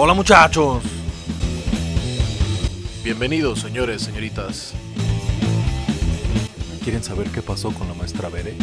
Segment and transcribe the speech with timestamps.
[0.00, 0.80] Hola muchachos.
[3.02, 4.72] Bienvenidos, señores, señoritas.
[6.84, 8.54] ¿Quieren saber qué pasó con la maestra Bere?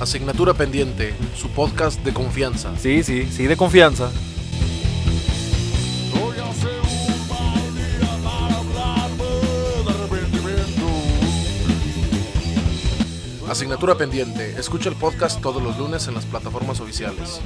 [0.00, 2.76] Asignatura pendiente, su podcast de confianza.
[2.76, 4.10] Sí, sí, sí, de confianza.
[13.48, 17.40] Asignatura pendiente, escucha el podcast todos los lunes en las plataformas oficiales.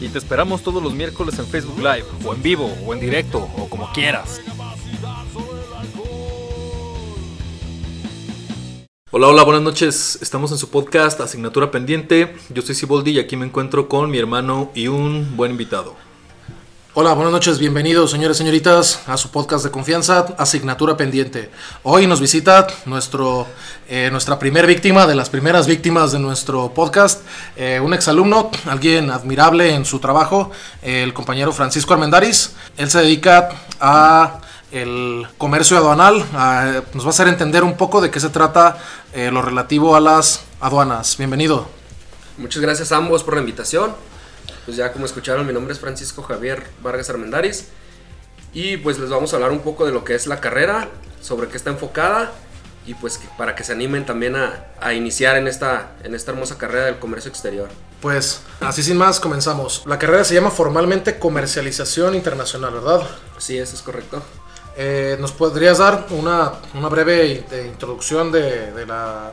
[0.00, 3.46] Y te esperamos todos los miércoles en Facebook Live, o en vivo, o en directo,
[3.58, 4.40] o como quieras.
[9.10, 10.18] Hola, hola, buenas noches.
[10.22, 12.34] Estamos en su podcast Asignatura Pendiente.
[12.48, 15.96] Yo soy Siboldi y aquí me encuentro con mi hermano y un buen invitado.
[16.92, 21.48] Hola, buenas noches, bienvenidos señores y señoritas a su podcast de confianza, Asignatura Pendiente.
[21.84, 23.46] Hoy nos visita nuestro,
[23.88, 27.22] eh, nuestra primer víctima, de las primeras víctimas de nuestro podcast,
[27.54, 30.50] eh, un exalumno, alguien admirable en su trabajo,
[30.82, 32.56] el compañero Francisco Armendariz.
[32.76, 34.40] Él se dedica a
[34.72, 36.18] el comercio aduanal,
[36.92, 38.78] nos va a hacer entender un poco de qué se trata
[39.12, 41.16] eh, lo relativo a las aduanas.
[41.16, 41.68] Bienvenido.
[42.36, 44.09] Muchas gracias a ambos por la invitación.
[44.64, 47.68] Pues ya como escucharon, mi nombre es Francisco Javier Vargas Armendaris.
[48.52, 50.88] Y pues les vamos a hablar un poco de lo que es la carrera,
[51.20, 52.32] sobre qué está enfocada
[52.86, 56.32] y pues que- para que se animen también a, a iniciar en esta, en esta
[56.32, 57.68] hermosa carrera del comercio exterior.
[58.00, 59.82] Pues así sin más comenzamos.
[59.86, 63.02] La carrera se llama formalmente comercialización internacional, ¿verdad?
[63.38, 64.22] Sí, eso es correcto.
[64.76, 69.32] Eh, ¿Nos podrías dar una, una breve introducción de, de la,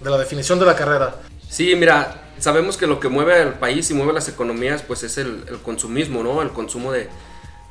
[0.00, 1.16] de la definición de la carrera?
[1.48, 5.18] Sí, mira, sabemos que lo que mueve al país y mueve las economías pues es
[5.18, 6.42] el, el consumismo, ¿no?
[6.42, 7.08] El consumo de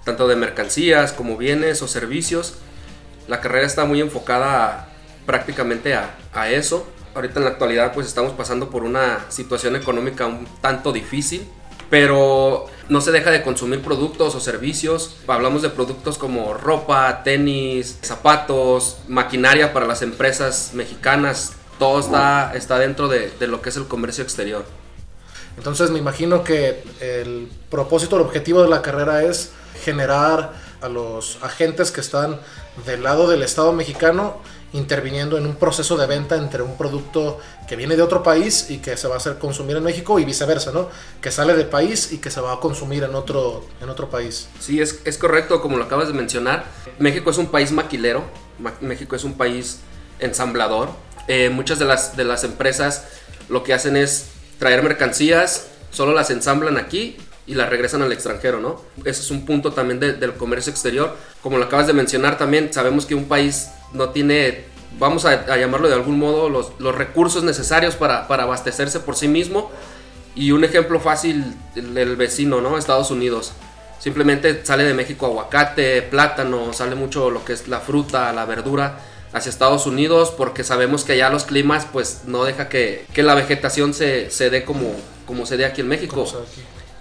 [0.04, 2.56] tanto de mercancías como bienes o servicios.
[3.28, 4.88] La carrera está muy enfocada a-
[5.26, 6.88] prácticamente a, a eso.
[7.16, 11.48] Ahorita en la actualidad pues estamos pasando por una situación económica un tanto difícil,
[11.90, 15.16] pero no se deja de consumir productos o servicios.
[15.28, 21.54] Hablamos de productos como ropa, tenis, zapatos, maquinaria para las empresas mexicanas.
[21.80, 24.66] Todo está, está dentro de, de lo que es el comercio exterior.
[25.58, 29.52] Entonces me imagino que el propósito, el objetivo de la carrera es
[29.84, 32.40] generar a los agentes que están
[32.86, 34.38] del lado del Estado mexicano
[34.74, 38.80] interviniendo en un proceso de venta entre un producto que viene de otro país y
[38.80, 40.90] que se va a hacer consumir en México y viceversa, ¿no?
[41.22, 44.50] Que sale del país y que se va a consumir en otro, en otro país.
[44.60, 46.66] Sí, es, es correcto, como lo acabas de mencionar.
[47.00, 48.24] México es un país maquilero,
[48.60, 49.80] Ma- México es un país
[50.20, 50.90] ensamblador.
[51.28, 53.06] Eh, muchas de las, de las empresas
[53.50, 54.28] lo que hacen es
[54.60, 58.82] traer mercancías, solo las ensamblan aquí y las regresan al extranjero, ¿no?
[59.06, 61.16] Ese es un punto también de- del comercio exterior.
[61.42, 64.66] Como lo acabas de mencionar también, sabemos que un país no tiene,
[65.00, 69.28] vamos a, llamarlo de algún modo, los, los recursos necesarios para, para abastecerse por sí
[69.28, 69.72] mismo.
[70.36, 72.78] Y un ejemplo fácil, el vecino, ¿no?
[72.78, 73.54] Estados Unidos.
[74.00, 79.00] Simplemente sale de México aguacate, plátano, sale mucho lo que es la fruta, la verdura
[79.36, 83.36] hacia Estados Unidos porque sabemos que allá los climas pues no deja que, que la
[83.36, 84.96] vegetación se, se dé como,
[85.28, 86.26] como se dé aquí en México.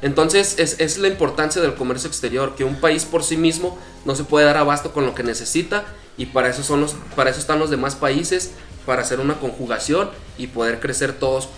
[0.03, 4.17] Entonces es, es la importancia del comercio exterior, que un país por sí mismo no
[4.17, 5.85] se puede dar abasto con lo que necesita
[6.19, 8.51] y para eso, son los, para eso están los demás países,
[8.85, 11.49] para hacer una conjugación y poder crecer todos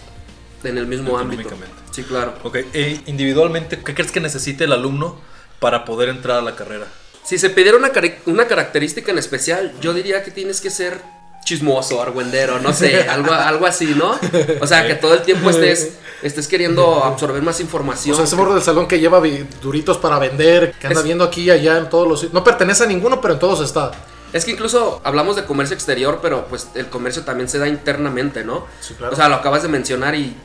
[0.63, 1.49] en el mismo ámbito.
[1.91, 2.35] Sí, claro.
[2.43, 5.19] Ok, e individualmente, ¿qué crees que necesite el alumno
[5.59, 6.87] para poder entrar a la carrera?
[7.27, 11.01] Si se pidiera una, cari- una característica en especial, yo diría que tienes que ser
[11.45, 14.19] chismoso, argüendero, no sé, algo, algo así, ¿no?
[14.61, 15.93] O sea, que todo el tiempo estés,
[16.23, 18.15] estés queriendo absorber más información.
[18.15, 19.21] O sea, ese morro del salón que lleva
[19.63, 22.33] duritos para vender, que anda Es- viendo aquí y allá en todos los...
[22.33, 23.91] No pertenece a ninguno, pero en todos está.
[24.33, 28.45] Es que incluso hablamos de comercio exterior, pero pues el comercio también se da internamente,
[28.45, 28.67] ¿no?
[28.81, 29.13] Sí, claro.
[29.13, 30.37] O sea, lo acabas de mencionar y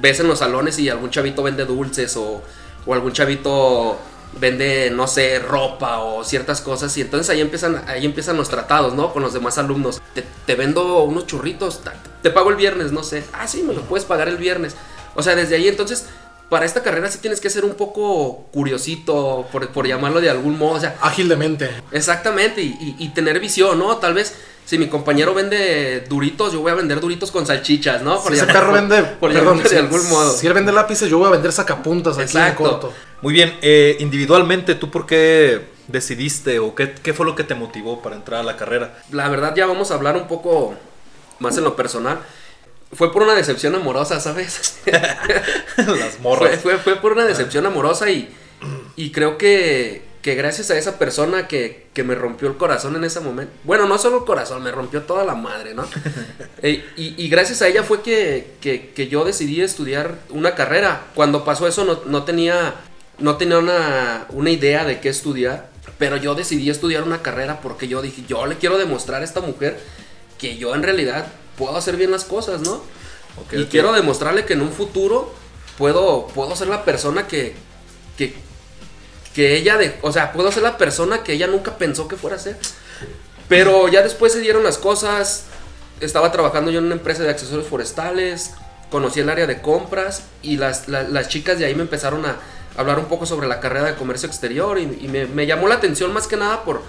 [0.00, 2.42] ves en los salones y algún chavito vende dulces o,
[2.86, 3.98] o algún chavito
[4.40, 8.94] vende, no sé, ropa o ciertas cosas y entonces ahí empiezan, ahí empiezan los tratados,
[8.94, 9.12] ¿no?
[9.12, 10.00] Con los demás alumnos.
[10.14, 11.80] Te, te vendo unos churritos,
[12.22, 13.24] te pago el viernes, no sé.
[13.32, 14.74] Ah, sí, me lo puedes pagar el viernes.
[15.14, 16.06] O sea, desde ahí entonces...
[16.48, 20.56] Para esta carrera sí tienes que ser un poco curiosito, por, por llamarlo de algún
[20.56, 20.76] modo.
[20.76, 21.68] O sea, Ágil de mente.
[21.92, 23.98] Exactamente, y, y- y tener visión, ¿no?
[23.98, 24.34] Tal vez
[24.68, 28.20] si mi compañero vende duritos, yo voy a vender duritos con salchichas, ¿no?
[28.20, 29.02] Si ese perro vende...
[29.18, 30.30] por perdón, si, de algún modo.
[30.30, 32.64] si él vende lápices, yo voy a vender sacapuntas aquí Exacto.
[32.64, 32.92] en corto.
[33.22, 37.54] Muy bien, eh, individualmente, ¿tú por qué decidiste o qué, qué fue lo que te
[37.54, 39.02] motivó para entrar a la carrera?
[39.10, 40.74] La verdad ya vamos a hablar un poco
[41.38, 42.18] más en lo personal.
[42.92, 44.82] Fue por una decepción amorosa, ¿sabes?
[45.78, 46.60] Las fue, morras.
[46.60, 48.28] fue, fue por una decepción amorosa y,
[48.96, 53.04] y creo que, que gracias a esa persona que, que me rompió el corazón en
[53.04, 55.86] ese momento, bueno, no solo el corazón, me rompió toda la madre, ¿no?
[56.62, 61.06] Eh, y, y gracias a ella fue que, que- que yo decidí estudiar una carrera.
[61.14, 62.74] Cuando pasó eso no, no tenía
[63.18, 67.88] no tenía una, una idea de qué estudiar, pero yo decidí estudiar una carrera porque
[67.88, 69.78] yo dije, yo le quiero demostrar a esta mujer
[70.36, 71.26] que yo en realidad
[71.56, 72.82] puedo hacer bien las cosas, ¿no?
[73.52, 75.32] Y quiero demostrarle que en un futuro
[75.78, 77.54] puedo, puedo ser la persona que,
[78.18, 78.34] que,
[79.38, 82.34] que ella, de, o sea, puedo ser la persona que ella nunca pensó que fuera
[82.34, 82.56] a ser.
[83.48, 85.44] Pero ya después se dieron las cosas,
[86.00, 88.54] estaba trabajando yo en una empresa de accesorios forestales,
[88.90, 92.34] conocí el área de compras y las, la- las chicas de ahí me empezaron a
[92.76, 96.26] hablar un poco sobre la carrera de comercio exterior y, me llamó la atención más
[96.26, 96.82] que nada por,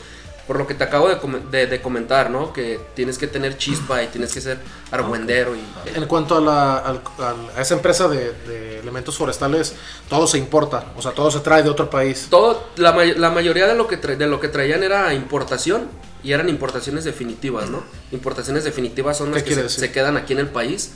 [0.50, 1.18] por lo que te acabo de,
[1.52, 2.52] de- de comentar, ¿no?
[2.52, 4.58] Que tienes que tener chispa y tienes que ser
[4.90, 5.60] argüendero y...
[5.96, 9.76] En cuanto a, la, al- al- a esa empresa de, de elementos forestales,
[10.10, 12.26] todo se importa, o sea, todo se trae de otro país.
[12.32, 15.88] Todo, la, la mayoría de lo, que de lo que traían era importación
[16.24, 17.84] y eran importaciones definitivas, ¿no?
[18.12, 20.94] Importaciones definitivas son las ¿Qué que se, quedan aquí en el país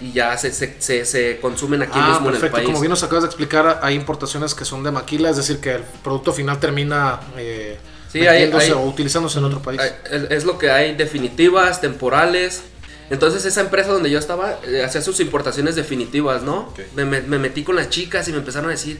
[0.00, 2.64] y ya se, se, se- se consumen aquí ah, mismo en el país.
[2.64, 5.74] Como bien nos acabas de explicar, hay importaciones que son de maquila, es decir, que
[5.74, 7.78] el producto final termina eh,
[8.14, 9.80] Sí, hay- hay- o utilizándose en otro país.
[9.82, 12.62] Ay, Es, es lo que hay, definitivas, temporales.
[13.10, 16.72] Entonces esa empresa donde yo estaba eh, hacía sus importaciones definitivas, ¿no?
[16.96, 18.98] Me, me- me metí con las chicas y me empezaron a decir,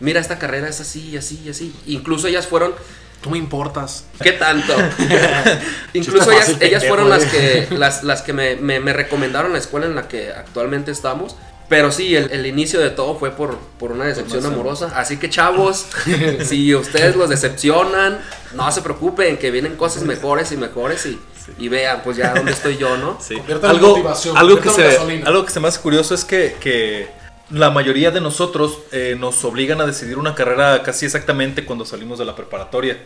[0.00, 1.74] mira, esta carrera es así, y así, y así.
[1.86, 2.74] Incluso ellas fueron,
[3.22, 4.04] Tú me importas.
[4.22, 4.74] ¿qué tanto?
[5.94, 6.30] Incluso
[6.60, 7.66] ellas, fueron las eh.
[7.68, 11.34] que, las, las que me, me- me recomendaron la escuela en la que actualmente estamos.
[11.68, 14.92] Pero sí, el, el inicio de todo fue por, por una decepción Por amorosa.
[14.94, 15.86] Así que chavos,
[16.44, 18.20] si ustedes los decepcionan,
[18.54, 21.18] no se preocupen, que vienen cosas mejores y mejores y,
[21.58, 23.18] y vean, pues ya dónde estoy yo, ¿no?
[23.20, 23.36] Sí.
[23.62, 25.26] Algo, motivación, algo, que se, gasolina.
[25.26, 27.08] algo que se me hace curioso es que, que
[27.50, 32.18] la mayoría de nosotros eh, nos obligan a decidir una carrera casi exactamente cuando salimos
[32.18, 32.98] de la preparatoria.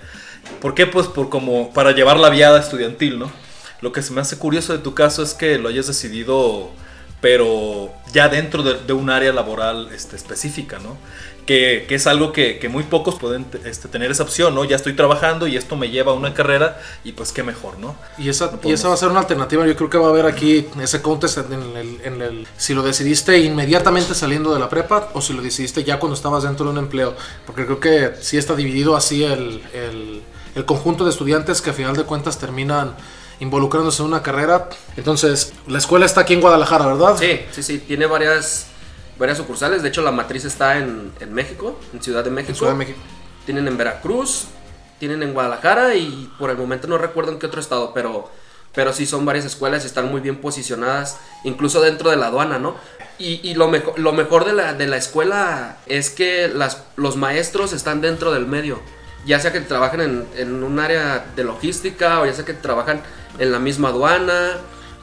[0.60, 0.86] ¿Por qué?
[0.86, 3.30] Pues por como para llevar la viada estudiantil, ¿no?
[3.80, 6.70] Lo que se me hace curioso de tu caso es que lo hayas decidido,
[7.20, 10.96] pero ya dentro de, de un área laboral este, específica, ¿no?
[11.46, 14.64] Que, que es algo que, que muy pocos pueden este, tener esa opción, ¿no?
[14.64, 17.96] Ya estoy trabajando y esto me lleva a una carrera y pues qué mejor, ¿no?
[18.18, 19.66] Y esa, No y esa va a ser una alternativa.
[19.66, 22.82] Yo creo que va a haber aquí ese contest en el, en el- si lo
[22.82, 26.72] decidiste inmediatamente saliendo de la prepa o si lo decidiste ya cuando estabas dentro de
[26.72, 27.16] un empleo.
[27.46, 30.22] Porque creo que sí está dividido así el, el-
[30.54, 32.94] el conjunto de estudiantes que a final de cuentas terminan
[33.40, 34.68] involucrándose en una carrera.
[34.96, 37.16] Entonces, la escuela está aquí en Guadalajara, ¿verdad?
[37.18, 38.66] Sí, sí, sí, tiene varias,
[39.18, 39.82] varias sucursales.
[39.82, 42.50] De hecho, la matriz está en, en México, en Ciudad de México.
[42.52, 42.98] En Ciudad de México.
[43.46, 44.44] Tienen en Veracruz,
[44.98, 48.30] tienen en Guadalajara y por el momento no recuerdo en qué otro estado, pero,
[48.74, 52.58] pero sí son varias escuelas y están muy bien posicionadas, incluso dentro de la aduana,
[52.58, 52.76] ¿no?
[53.18, 57.16] Y, y lo, mejor, lo mejor de la, de la escuela es que las, los
[57.16, 58.80] maestros están dentro del medio,
[59.26, 63.02] ya sea que trabajen en, en un área de logística o ya sea que trabajan
[63.38, 64.52] en la misma aduana.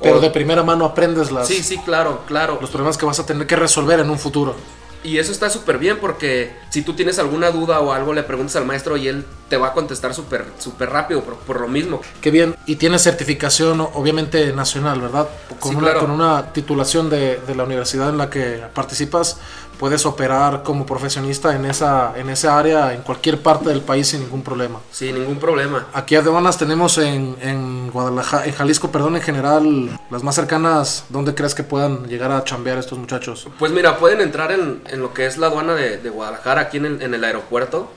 [0.01, 2.57] Pero o- de primera mano aprendes las, Sí, sí, claro, claro.
[2.61, 4.55] los problemas que vas a tener que resolver en un futuro.
[5.03, 8.55] Y eso está súper bien porque si tú tienes alguna duda o algo, le preguntas
[8.57, 12.01] al maestro y él te va a contestar súper súper rápido por, por lo mismo.
[12.21, 12.55] Qué bien.
[12.65, 15.27] Y tienes certificación, obviamente, nacional, ¿verdad?
[15.59, 15.99] Con, Sí, una, claro.
[16.01, 19.37] con una titulación de, de la universidad en la que participas,
[19.79, 24.21] puedes operar como profesionista en esa, en esa área, en cualquier parte del país sin
[24.21, 24.79] ningún problema.
[24.91, 25.87] Sin ningún problema.
[25.93, 31.35] Aquí aduanas tenemos en, en Guadalajara, en Jalisco, perdón, en general, las más cercanas, ¿dónde
[31.35, 33.47] crees que puedan llegar a chambear estos muchachos?
[33.59, 36.77] Pues mira, pueden entrar en, en lo que es la aduana de, de Guadalajara, aquí
[36.77, 37.91] en el, en el aeropuerto.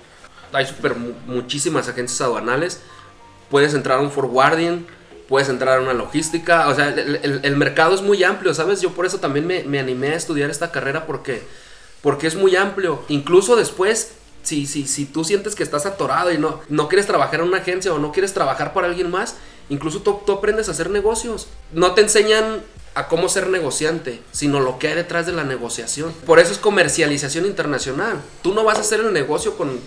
[0.53, 2.81] Hay súper mu- muchísimas agencias aduanales.
[3.51, 4.87] Puedes entrar a un forwarding,
[5.29, 6.69] puedes entrar a una logística.
[6.69, 8.81] O sea, el, el- el mercado es muy amplio, ¿sabes?
[8.81, 11.43] Yo por eso también me, me animé a estudiar esta carrera porque,
[12.03, 13.03] porque es muy amplio.
[13.09, 17.41] Incluso después, si, si, si tú sientes que estás atorado y no, no quieres trabajar
[17.41, 19.37] en una agencia o no quieres trabajar para alguien más,
[19.69, 21.49] incluso tú, tú aprendes a hacer negocios.
[21.73, 22.63] No te enseñan
[22.95, 26.13] a cómo ser negociante, sino lo que hay detrás de la negociación.
[26.27, 28.21] Por eso es comercialización internacional.
[28.43, 29.79] Tú no vas a hacer el negocio con,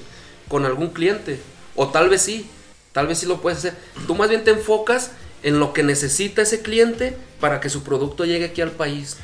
[0.48, 1.40] con algún cliente,
[1.76, 2.50] o tal vez sí,
[2.92, 3.76] tal vez sí lo puedes hacer.
[4.08, 8.26] Tú más bien te enfocas en lo que necesita ese cliente para que su producto
[8.26, 9.18] llegue aquí al país.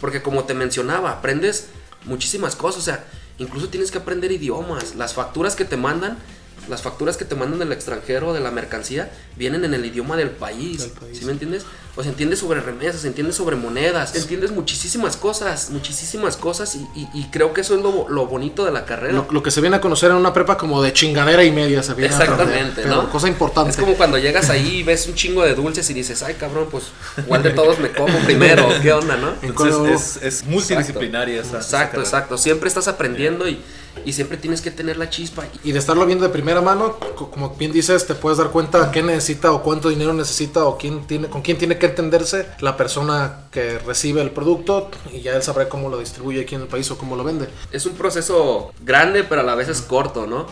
[0.00, 1.68] Porque como te mencionaba, aprendes
[2.04, 3.04] muchísimas cosas, o sea,
[3.38, 4.94] incluso tienes que aprender idiomas.
[4.96, 6.18] Las facturas que te mandan,
[6.68, 10.30] las facturas que te mandan del extranjero, de la mercancía, vienen en el idioma del
[10.30, 10.78] país.
[10.80, 11.18] Del país.
[11.18, 11.64] ¿Sí me entiendes?
[11.94, 17.08] O sea, entiendes sobre remesas, entiendes sobre monedas, entiendes muchísimas cosas, muchísimas cosas y, y-
[17.14, 19.14] y creo que eso es lo, lo bonito de la carrera.
[19.14, 21.82] Lo, lo que se viene a conocer en una prepa como de chingadera y media
[21.82, 23.10] se viene a aprender, Exactamente, ¿no?
[23.10, 23.70] Cosa importante.
[23.70, 26.68] Es como cuando llegas ahí y ves un chingo de dulces y dices, ay cabrón,
[26.70, 26.84] pues
[27.18, 29.32] igual de todos me como primero, ¿qué onda, no?
[29.40, 32.38] Entonces Entonces, es, es multidisciplinaria esa- esa Exacto, exacto.
[32.38, 33.60] Siempre estás aprendiendo y,
[34.04, 35.44] y siempre tienes que tener la chispa.
[35.64, 38.90] Y de estarlo viendo de primera mano, co- como bien dices, te puedes dar cuenta
[38.90, 42.76] qué necesita o cuánto dinero necesita o quién tiene, con quién tiene que entenderse la
[42.76, 46.68] persona que recibe el producto y ya él sabrá cómo lo distribuye aquí en el
[46.68, 47.48] país o cómo lo vende.
[47.72, 50.46] es un proceso grande, pero a la vez es corto, ¿no?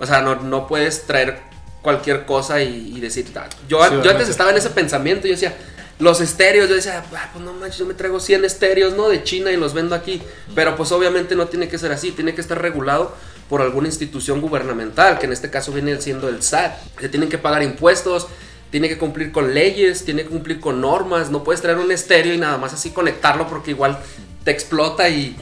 [0.00, 1.40] O sea, no, no puedes traer
[1.82, 3.46] cualquier cosa y, y decir, "Ah".
[3.68, 4.08] yo, yo obviamente.
[4.08, 5.54] antes estaba en ese pensamiento, yo decía,
[5.98, 9.08] los estéreos, yo decía, "Ah, pues no manches, yo me traigo 100 estéreos, ¿no?
[9.08, 10.20] De China y los vendo aquí.
[10.54, 13.14] Pero pues obviamente no tiene que ser así, tiene que estar regulado
[13.48, 16.72] por alguna institución gubernamental, que en este caso viene siendo el SAT.
[17.00, 18.26] Se tienen que pagar impuestos,
[18.70, 22.34] tiene que cumplir con leyes, tiene que cumplir con normas, no puedes traer un estéreo
[22.34, 23.98] y nada más así conectarlo porque igual
[24.44, 25.36] te explota y,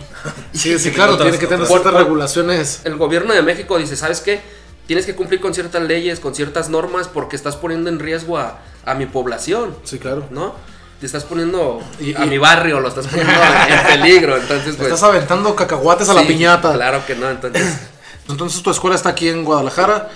[0.52, 2.80] Sí, sí, claro, tiene que tener ciertas regulaciones.
[2.84, 4.40] el gobierno de México dice, ¿sabes qué?
[4.86, 8.58] Tienes que cumplir con ciertas leyes, con ciertas normas, porque estás poniendo en riesgo a,
[8.84, 10.26] a mi población, Sí, claro.
[10.30, 10.54] ¿no?
[11.00, 14.88] Te estás poniendo Y- a y- mi barrio, lo estás poniendo en peligro, entonces pues...
[14.88, 16.72] Estás aventando cacahuates a la piñata.
[16.74, 17.78] Claro que no, entonces...
[18.28, 20.08] Entonces tu escuela está aquí en Guadalajara.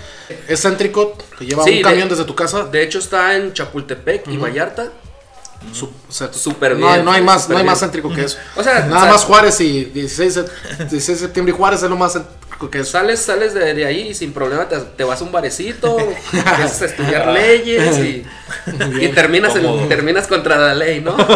[0.47, 2.63] Es céntrico, te lleva Sí, un de- camión desde tu casa.
[2.65, 4.91] De hecho está en Chapultepec y Vallarta.
[5.73, 7.73] Su- o sea, Súper no hay, bien, no hay más, no hay bien.
[7.73, 8.39] más céntrico que eso.
[8.55, 10.43] O sea, Nada o sea- más Juárez y 16, de-
[10.79, 12.17] 16 de septiembre y Juárez es lo más
[12.71, 12.85] que.
[12.85, 15.99] Sales, sales de, de ahí y sin problema te, te vas a un barecito,
[16.33, 18.25] empiezas a estudiar leyes y,
[19.01, 19.55] y terminas,
[19.89, 21.17] terminas contra la ley, ¿no?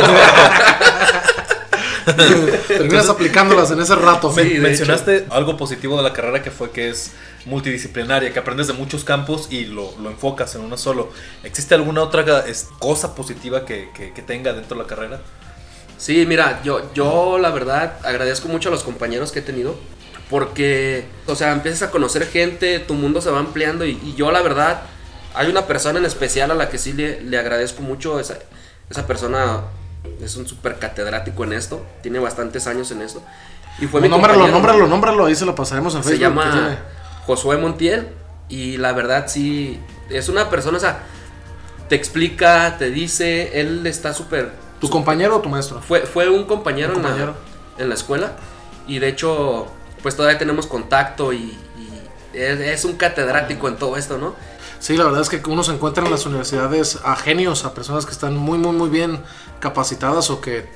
[2.67, 4.33] Terminas aplicándolas en ese rato.
[4.33, 7.13] Sí, Men- mencionaste algo positivo de la carrera que fue que es
[7.45, 11.11] multidisciplinaria, que aprendes de muchos campos y lo, lo enfocas en uno solo.
[11.45, 12.25] ¿Existe alguna otra
[12.79, 15.21] cosa positiva que, que- que tenga dentro de la carrera?
[15.99, 19.77] Sí, mira, yo, yo la verdad agradezco mucho a los compañeros que he tenido.
[20.31, 24.31] Porque, o sea, empiezas a conocer gente, tu mundo se va ampliando y, y yo
[24.31, 24.83] la verdad,
[25.35, 28.21] hay una persona en especial a la que sí le, le agradezco mucho.
[28.21, 28.39] Esa,
[28.89, 29.63] esa persona
[30.23, 33.23] es un súper catedrático en esto, tiene bastantes años en esto.
[33.81, 34.59] Y fue mi nómbralo, compañero.
[34.59, 36.19] nómbralo, nómbralo, ahí se lo pasaremos Se Facebook.
[36.19, 36.79] que llama
[37.27, 38.09] Josué Montiel
[38.49, 41.01] y la verdad sí, es una persona, o sea,
[41.89, 44.53] te explica, te dice, él está súper...
[44.81, 45.81] ¿Tu compañero o tu maestro?
[45.83, 47.35] Fue, fue un compañero, Un en la- compañero.
[47.79, 48.33] En, la, escuela
[48.87, 49.67] y de hecho,
[50.03, 51.59] pues todavía tenemos contacto y,
[52.33, 54.35] es, un catedrático en todo esto, ¿no?
[54.79, 58.07] Sí, la verdad es que uno se encuentra en las universidades a genios, a personas
[58.07, 59.23] que están muy, muy, muy bien
[59.59, 60.71] capacitadas o que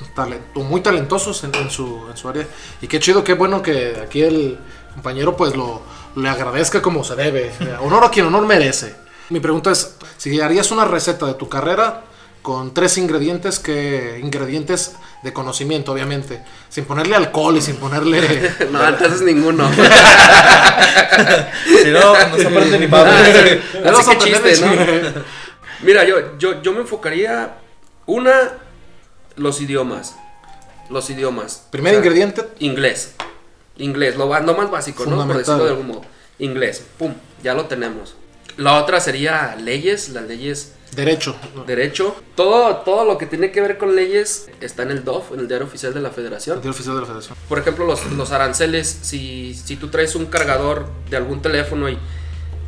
[0.54, 2.46] o muy talentosos en, en su, en su área.
[2.82, 4.58] Y qué chido, qué bueno que aquí el
[4.94, 5.80] compañero pues lo
[6.16, 7.52] le agradezca como se debe.
[7.60, 8.94] Eh, Honor a quien honor merece.
[9.30, 12.02] Mi pregunta es, si harías una receta de tu carrera
[12.44, 18.20] con tres ingredientes que ingredientes de conocimiento, obviamente, sin ponerle alcohol y sin ponerle
[18.70, 19.66] No, entonces ninguno.
[19.72, 19.80] Si
[21.90, 23.62] no, no se aprende ni madre.
[24.18, 24.72] Chiste, ¿no?
[25.84, 27.60] Mira, yo, yo, yo me enfocaría,
[28.04, 28.58] una,
[29.36, 30.14] los idiomas.
[30.90, 31.66] Los idiomas.
[31.70, 33.14] Primer O sea, ingrediente, Inglés.
[33.78, 35.26] Inglés, lo, lo más básico, ¿no?
[35.26, 36.02] Por decirlo de algún modo.
[36.38, 38.16] Inglés, pum, ya lo tenemos.
[38.58, 41.36] La otra sería leyes, las leyes, derecho.
[41.66, 42.14] derecho.
[42.34, 45.48] Todo, todo lo que tiene que ver con leyes está en el DOF, en el
[45.48, 46.56] Diario Oficial de la Federación.
[46.58, 47.36] Diario oficial de la Federación.
[47.48, 51.98] Por ejemplo, los, los aranceles, si, si tú traes un cargador de algún teléfono y,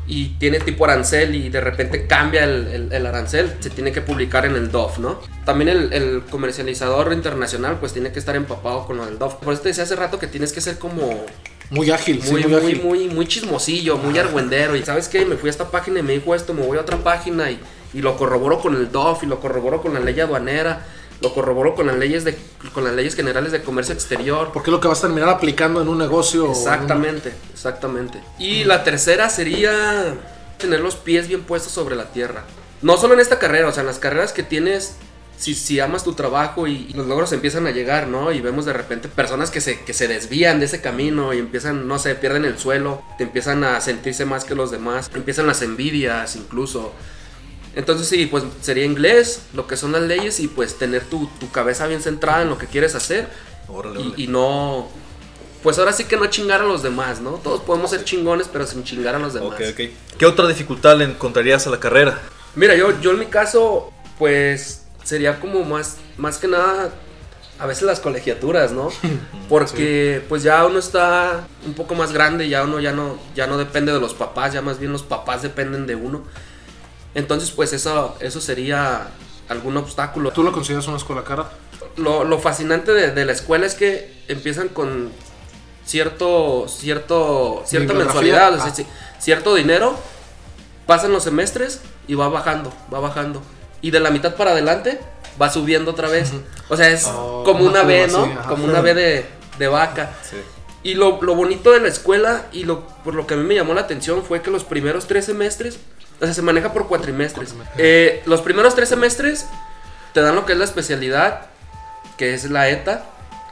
[0.09, 4.01] y tiene tipo arancel y de repente cambia el, el- el arancel, se tiene que
[4.03, 5.21] publicar en el DOF, ¿no?
[5.45, 9.35] También el, el comercializador internacional pues tiene que estar empapado con lo del DOF.
[9.35, 11.25] Por eso te decía hace rato que tienes que ser como
[11.71, 12.83] Muy ágil, sí, muy, muy, muy, ágil.
[12.85, 14.77] muy, muy chismosillo, muy argüendero.
[14.77, 16.83] Y sabes qué, me fui a esta página y me dijo esto, me voy a
[16.83, 17.59] otra página y,
[17.97, 20.85] y lo corroboro con el DOF y lo corroboro con la ley aduanera,
[21.23, 22.37] lo corroboro con las leyes de,
[22.75, 24.51] con las leyes generales de comercio exterior.
[24.53, 26.45] Porque es lo que vas a terminar aplicando en un negocio.
[26.45, 28.21] en un- Exactamente, exactamente.
[28.39, 30.15] Y la tercera sería
[30.59, 32.45] tener los pies bien puestos sobre la tierra.
[32.83, 34.97] No solo en esta carrera, o sea, en las carreras que tienes,
[35.39, 38.33] si, si amas tu trabajo y, y los logros empiezan a llegar, ¿no?
[38.33, 41.89] Y vemos de repente personas que se, que se desvían de ese camino y empiezan,
[41.89, 45.63] no sé, pierden el suelo, te empiezan a sentirse más que los demás, empiezan las
[45.63, 46.93] envidias incluso.
[47.77, 51.51] Entonces sí, pues sería inglés, lo que son las leyes y pues tener tu, tu
[51.51, 53.29] cabeza bien centrada en lo que quieres hacer
[53.69, 54.23] Órale, y, órale.
[54.23, 54.89] y no.
[55.63, 57.33] Pues ahora sí que no chingar a los demás, ¿no?
[57.33, 59.53] Todos podemos ser chingones, pero sin chingar a los demás.
[59.53, 59.81] Ok, ok.
[60.19, 62.19] ¿Qué otra dificultad le encontrarías a la carrera?
[62.55, 66.91] Mira, yo, yo en mi caso, pues sería como más, más que nada,
[67.59, 68.89] a veces las colegiaturas, ¿no?
[69.49, 73.59] Porque pues ya uno está un poco más grande, ya uno ya no, ya no
[73.59, 76.25] depende de los papás, ya más bien los papás dependen de uno.
[77.17, 79.09] Entonces, pues eso, eso sería
[79.49, 80.31] algún obstáculo.
[80.31, 81.51] ¿Tú lo consideras una escuela cara?
[81.97, 85.11] lo, lo fascinante de, de la escuela es que empiezan con
[85.85, 89.19] cierto, cierto, cierta mensualidad, o sea, Ah.
[89.19, 89.97] cierto dinero,
[90.87, 93.41] pasan los semestres y va bajando, va bajando.
[93.81, 95.01] Y de la mitad para adelante
[95.41, 96.33] va subiendo otra vez.
[96.69, 98.29] O sea, es Oh, como una B, ¿no?
[98.49, 99.27] como una B de,
[99.59, 100.13] de vaca.
[100.29, 100.37] Sí.
[100.87, 103.57] Y lo, lo bonito de la escuela y lo, por lo que a mí me
[103.57, 105.81] llamó la atención fue que los primeros tres semestres,
[106.21, 107.57] o sea, se maneja por cuatrimestres.
[107.77, 109.47] Eh, los primeros tres semestres
[110.15, 111.47] te dan lo que es la especialidad,
[112.17, 113.05] que es la ETA.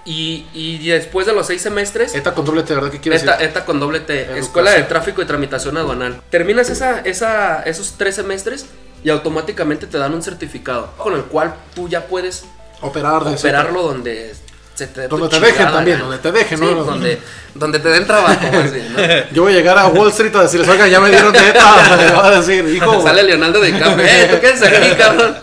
[0.05, 2.93] Y, y después de los seis semestres, ETA con doble T, ¿verdad?
[2.93, 3.49] ¿Qué quieres ETA, decir?
[3.49, 4.45] ETA con doble T, Educación.
[4.45, 6.23] Escuela de Tráfico y Tramitación Aduanal.
[6.31, 8.67] Terminas esa, esa, esos tres semestres
[9.03, 12.45] y automáticamente te dan un certificado con el cual tú ya puedes
[12.81, 14.35] Operar de operarlo donde
[14.75, 16.09] se te Donde te dejen también, gana.
[16.11, 16.85] donde te dejen, Sí, ¿no?
[16.85, 17.21] donde,
[17.55, 18.41] donde te den trabajo.
[18.47, 18.99] así, ¿no?
[19.33, 21.97] Yo voy a llegar a Wall Street a decirles, oigan, ya me dieron de ETA.
[21.97, 23.03] Me va a decir, hijo.
[23.03, 24.07] Sale Leonardo DiCaprio.
[24.07, 25.37] ¡Eh, tú aquí, cabrón!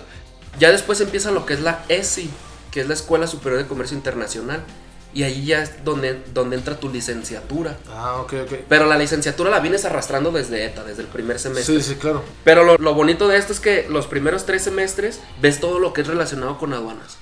[0.59, 2.29] Ya después empieza lo que es la ESI,
[2.71, 4.61] que es la Escuela Superior de Comercio Internacional.
[5.13, 7.75] Y ahí ya es donde, donde entra tu licenciatura.
[7.89, 8.53] Ah, ok, ok.
[8.69, 11.81] Pero la licenciatura la vienes arrastrando desde ETA, desde el primer semestre.
[11.81, 12.23] Sí, sí, claro.
[12.45, 15.91] Pero lo, lo bonito de esto es que los primeros tres semestres ves todo lo
[15.91, 17.17] que es relacionado con aduanas.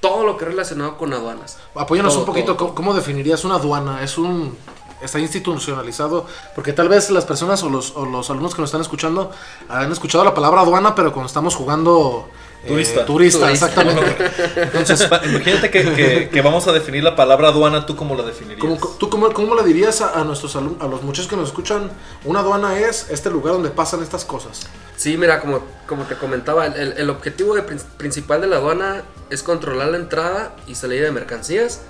[0.00, 1.58] Todo lo que es relacionado con aduanas.
[1.74, 2.56] Apóyanos Todo, un poquito, todo.
[2.68, 4.02] ¿cómo, cómo definirías una aduana?
[4.04, 4.56] ¿Es un...
[5.02, 6.26] está institucionalizado?
[6.54, 9.30] Porque tal vez las personas o los, o los alumnos que nos están escuchando
[9.68, 12.28] han escuchado la palabra aduana, pero cuando estamos jugando...
[12.64, 13.04] eh, Turista.
[13.06, 14.16] turista, exactamente.
[14.56, 18.60] Entonces, imagínate que, que- que vamos a definir la palabra aduana, ¿tú cómo la definirías?
[18.60, 21.48] ¿Cómo- ¿Tú cómo, cómo le dirías a, a nuestros alum- a los muchachos que nos
[21.48, 21.90] escuchan?
[22.24, 24.66] Una aduana es este lugar donde pasan estas cosas.
[24.98, 29.04] Sí, mira, como, como te comentaba, el, el- objetivo de prin- principal de la aduana
[29.30, 31.82] es controlar la entrada y salida de mercancías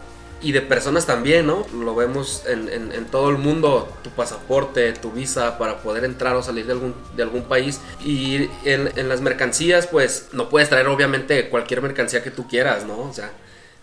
[0.42, 1.66] y de personas también, ¿no?
[1.74, 6.36] Lo vemos en, en- en todo el mundo, tu pasaporte, tu visa para poder entrar
[6.36, 7.80] o salir de algún, de algún país.
[8.04, 12.84] Y en, en las mercancías, pues no puedes traer obviamente cualquier mercancía que tú quieras,
[12.84, 12.98] ¿no?
[13.00, 13.32] O sea,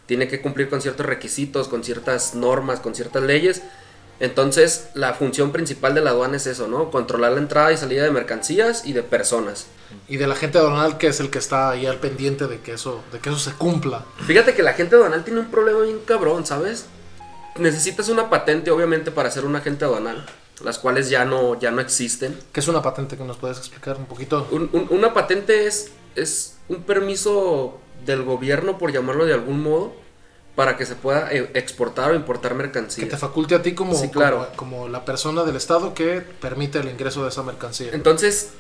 [0.05, 3.63] tiene que cumplir con ciertos requisitos, con ciertas normas, con ciertas leyes.
[4.19, 6.89] Entonces, la función principal de la aduana es eso, ¿no?
[6.91, 9.67] Controlar la entrada y salida de mercancías y de personas.
[10.07, 12.73] Y de la gente aduanal que es el que está ahí al pendiente de que
[12.73, 14.05] eso, de que eso se cumpla.
[14.25, 16.85] Fíjate que la gente aduanal tiene un problema bien cabrón, ¿sabes?
[17.57, 20.25] Necesitas una patente, obviamente, para ser un agente aduanal,
[20.63, 22.37] las cuales ya no, ya no existen.
[22.51, 24.47] ¿Qué es una patente que nos puedes explicar un poquito?
[24.51, 29.93] Un- un- una patente es, es un permiso del gobierno, por llamarlo de algún modo,
[30.55, 33.09] para que se pueda eh, exportar o importar Que mercancías.
[33.09, 34.47] te faculte a ti como, Sí, claro.
[34.55, 37.89] como, como la persona del Estado que permite el ingreso de esa mercancía.
[37.93, 38.51] Entonces,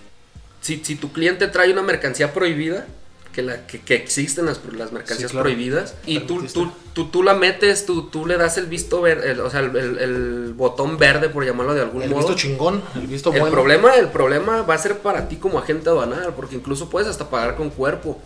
[0.61, 2.85] si, si tu cliente trae una mercancía prohibida,
[3.31, 5.43] que, la, que, que existen las, las mercancías Sí, claro.
[5.43, 9.39] prohibidas, y tú, tú, tú, tú la metes, tú, tú le das el visto verde,
[9.41, 12.19] o sea, el, el- el botón verde, por llamarlo de algún el modo.
[12.19, 13.53] visto chingón, el visto el, bueno.
[13.53, 17.29] problema, el problema va a ser para ti como agente aduanal, porque incluso puedes hasta
[17.29, 18.17] pagar con cuerpo.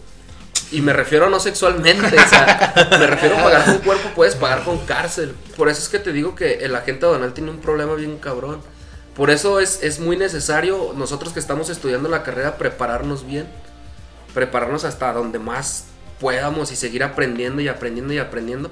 [0.71, 4.63] Y me refiero no sexualmente, o sea, me refiero a pagar con cuerpo, puedes pagar
[4.63, 5.35] con cárcel.
[5.57, 8.61] Por eso es que te digo que el agente aduanal tiene un problema bien cabrón.
[9.15, 13.47] Por eso es, es muy necesario nosotros que estamos estudiando la carrera prepararnos bien,
[14.33, 15.85] prepararnos hasta donde más
[16.19, 18.69] podamos y seguir aprendiendo y aprendiendo y aprendiendo.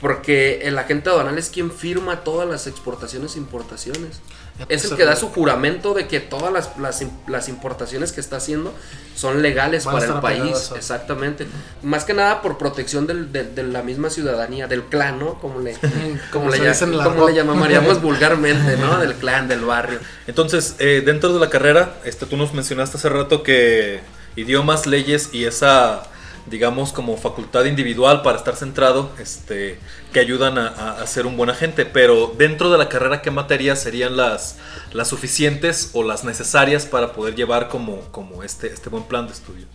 [0.00, 4.20] Porque el agente aduanal es quien firma todas las exportaciones e importaciones.
[4.68, 8.20] Es el que da su juramento de que todas las, las, im- las importaciones que
[8.20, 8.72] está haciendo
[9.14, 10.72] son legales Van para el país.
[10.74, 11.46] Exactamente.
[11.82, 15.34] Más que nada por protección del- de, de la misma ciudadanía, del clan, ¿no?
[15.40, 15.74] Como le,
[16.32, 16.58] como Como le,
[17.04, 18.98] como le llamaríamos vulgarmente, ¿no?
[18.98, 19.98] Del clan, del barrio.
[20.26, 24.00] Entonces, eh, dentro de la carrera, este, tú nos mencionaste hace rato que
[24.36, 26.02] idiomas, leyes y esa,
[26.50, 29.78] digamos, como facultad individual para estar centrado, este,
[30.12, 30.68] que ayudan a,
[31.02, 31.86] a- ser un buen agente.
[31.86, 34.56] Pero dentro de la carrera, ¿qué materias serían las,
[34.92, 39.32] las suficientes o las necesarias para poder llevar como, como este, este buen plan de
[39.32, 39.66] estudio?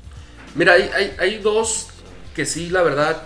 [0.55, 1.88] Mira, hay, hay, hay dos
[2.36, 3.23] que sí, la verdad,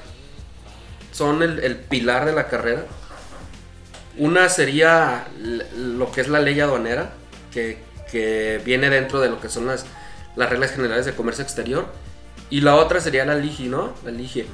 [1.12, 2.86] son el, el pilar de la carrera.
[4.18, 5.28] Una sería
[5.76, 7.14] lo que es la ley aduanera,
[7.52, 7.80] que,
[8.12, 9.86] que viene dentro de lo que son las,
[10.36, 11.88] las reglas generales de comercio exterior.
[12.50, 13.94] Y la otra sería la LIGI, ¿no?
[14.04, 14.46] La LIGI,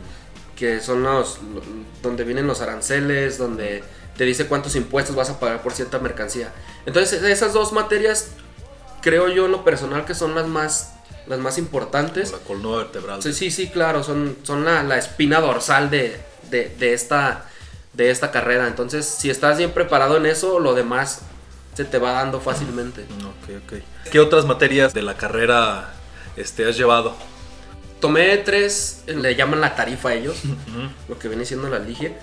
[0.55, 1.61] que son los, lo-
[2.01, 3.83] donde vienen los aranceles, donde
[4.17, 6.53] te dice cuántos impuestos vas a pagar por cierta mercancía.
[6.85, 8.31] Entonces, esas dos materias,
[9.01, 10.93] creo yo en lo personal que son las más,
[11.27, 12.31] las más importantes.
[12.31, 13.21] La columna vertebral.
[13.23, 17.45] Sí, sí, sí, claro, son, son la, la espina dorsal de, de, de esta,
[17.93, 18.67] de esta carrera.
[18.67, 21.21] Entonces, si estás bien preparado en eso, lo demás
[21.75, 23.01] se te va dando fácilmente.
[23.01, 23.73] Ok, ok.
[24.11, 25.93] ¿Qué otras materias de la carrera
[26.35, 27.15] este, has llevado?
[28.01, 30.41] Tomé tres, le llaman la tarifa a ellos,
[31.07, 32.13] lo que viene siendo la LIGE,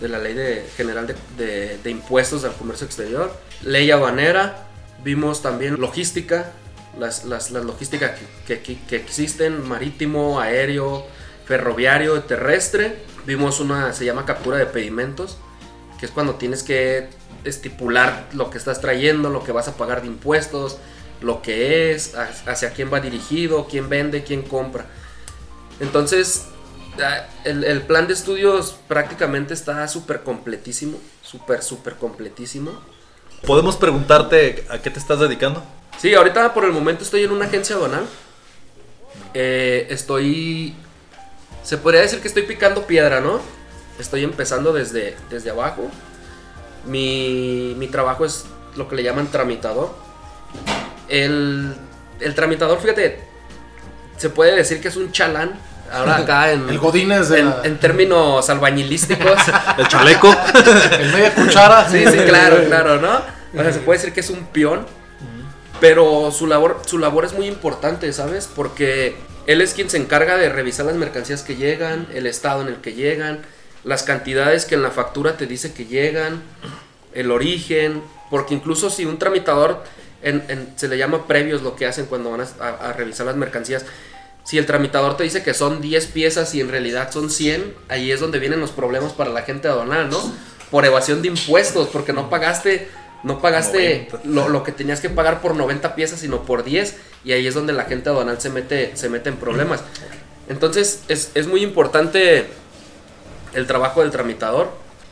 [0.00, 4.68] de la Ley de, General de, de- de Impuestos al Comercio Exterior, ley aduanera,
[5.02, 6.52] vimos también logística,
[6.98, 8.12] las, las, las logísticas
[8.46, 11.04] que, que- que existen, marítimo, aéreo,
[11.46, 15.38] ferroviario, terrestre, vimos una, se llama captura de pedimentos,
[15.98, 17.08] que es cuando tienes que
[17.44, 20.78] estipular lo que estás trayendo, lo que vas a pagar de impuestos,
[21.20, 24.86] lo que es, ha- hacia quién va dirigido, quién vende, quién compra.
[25.80, 26.46] Entonces,
[27.02, 32.72] Ah, El, el plan de estudios prácticamente está súper completísimo, súper, súper completísimo.
[33.46, 35.62] ¿Podemos preguntarte a qué te estás dedicando?
[35.98, 38.06] Sí, ahorita por el momento estoy en una agencia aduanal.
[39.34, 40.74] Eh, estoy.
[41.62, 43.40] Se podría decir que estoy picando piedra, ¿no?
[43.98, 45.90] Estoy empezando desde, desde abajo.
[46.86, 48.44] Mi, mi trabajo es
[48.76, 49.94] lo que le llaman tramitador.
[51.08, 51.74] El,
[52.20, 53.22] el tramitador, fíjate,
[54.16, 55.52] se puede decir que es un chalán.
[55.92, 59.38] Ahora acá en, El Godínez de en, la- en términos albañilísticos.
[59.78, 60.34] El chaleco.
[61.00, 61.88] El media cuchara.
[61.88, 63.20] Sí, sí, claro, claro, ¿no?
[63.58, 64.84] O sea, se puede decir que es un peón,
[65.80, 68.48] pero su labor, su labor es muy importante, ¿sabes?
[68.54, 72.68] Porque él es quien se encarga de revisar las mercancías que llegan, el estado en
[72.68, 73.40] el que llegan,
[73.84, 76.42] las cantidades que en la factura te dice que llegan,
[77.14, 79.84] el origen, porque incluso si un tramitador,
[80.22, 83.26] en- en- se le llama previos lo que hacen cuando van a, a- a revisar
[83.26, 83.84] las mercancías,
[84.44, 88.12] si el tramitador te dice que son 10 piezas y en realidad son 100, ahí
[88.12, 90.20] es donde vienen los problemas para la gente aduanal, ¿no?
[90.70, 92.88] Por evasión de impuestos, porque no pagaste,
[93.24, 94.20] no pagaste 90.
[94.28, 97.54] lo, lo que tenías que pagar por 90 piezas, sino por 10, y ahí es
[97.54, 99.80] donde la gente aduanal se mete, se mete en problemas.
[100.48, 102.46] Entonces, es, es muy importante
[103.52, 104.70] el trabajo del tramitador.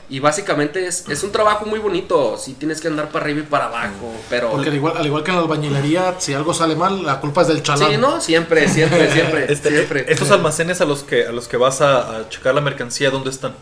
[0.08, 2.36] Y básicamente es, es un trabajo muy bonito.
[2.36, 4.50] Si tienes que andar para arriba y para abajo, pero.
[4.50, 7.42] Porque al igual, al igual que en la albañilería, si algo sale mal, la culpa
[7.42, 7.90] es del chalán.
[7.90, 9.46] Sí, no, siempre, siempre, siempre.
[9.52, 10.04] Este, siempre.
[10.08, 13.30] Estos almacenes a los que a los que vas a, a checar la mercancía, ¿dónde
[13.30, 13.54] están?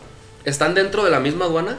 [0.45, 1.77] Están dentro de la misma aduana.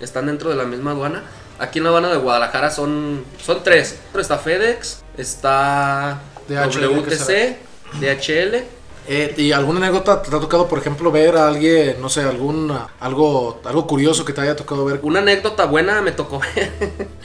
[0.00, 1.24] Están dentro de la misma aduana.
[1.58, 3.98] Aquí en la aduana de Guadalajara son, son tres.
[4.18, 6.86] Está FedEx, está DHL.
[6.86, 7.56] WTC,
[8.00, 8.64] DHL.
[9.06, 12.74] Eh, ¿Y alguna anécdota te ha tocado, por ejemplo, ver a alguien, no sé, algún
[13.00, 15.00] algo, algo curioso que te haya tocado ver?
[15.02, 16.72] Una anécdota buena me tocó ver.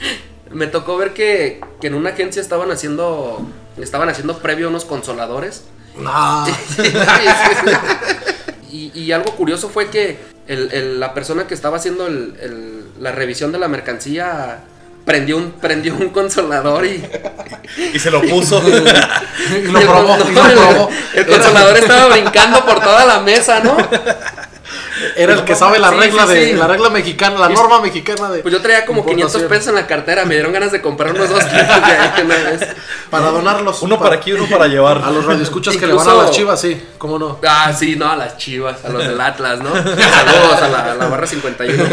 [0.52, 3.40] me tocó ver que, que en una agencia estaban haciendo.
[3.78, 5.64] Estaban haciendo previo unos consoladores.
[6.06, 6.46] Ah,
[8.70, 13.12] y, y algo curioso fue que el- el- la persona que estaba haciendo el- la
[13.12, 14.60] revisión de la mercancía
[15.04, 17.04] prendió un, prendió un consolador y,
[17.94, 18.62] Y se lo puso.
[19.56, 20.90] y lo probó, no, y lo el- probó.
[21.14, 23.76] El, consolador estaba brincando por toda la mesa, ¿no?
[25.16, 26.52] Era el que sabe la Sí, regla sí, de sí.
[26.52, 29.48] la regla mexicana, la norma mexicana de Pues yo traía como 500 importación.
[29.48, 32.34] pesos en la cartera, me dieron ganas de comprar unos dos kilos de ahí una
[32.36, 32.68] vez.
[33.10, 33.80] para donarlos.
[33.82, 34.98] Uno para aquí, uno para llevar.
[35.02, 37.38] A los radioescuchas que le van a Incluso- las chivas, sí, cómo no.
[37.48, 39.70] Ah, sí, no, a las chivas, a los del Atlas, ¿no?
[39.74, 41.84] Saludos a la, a la barra 51.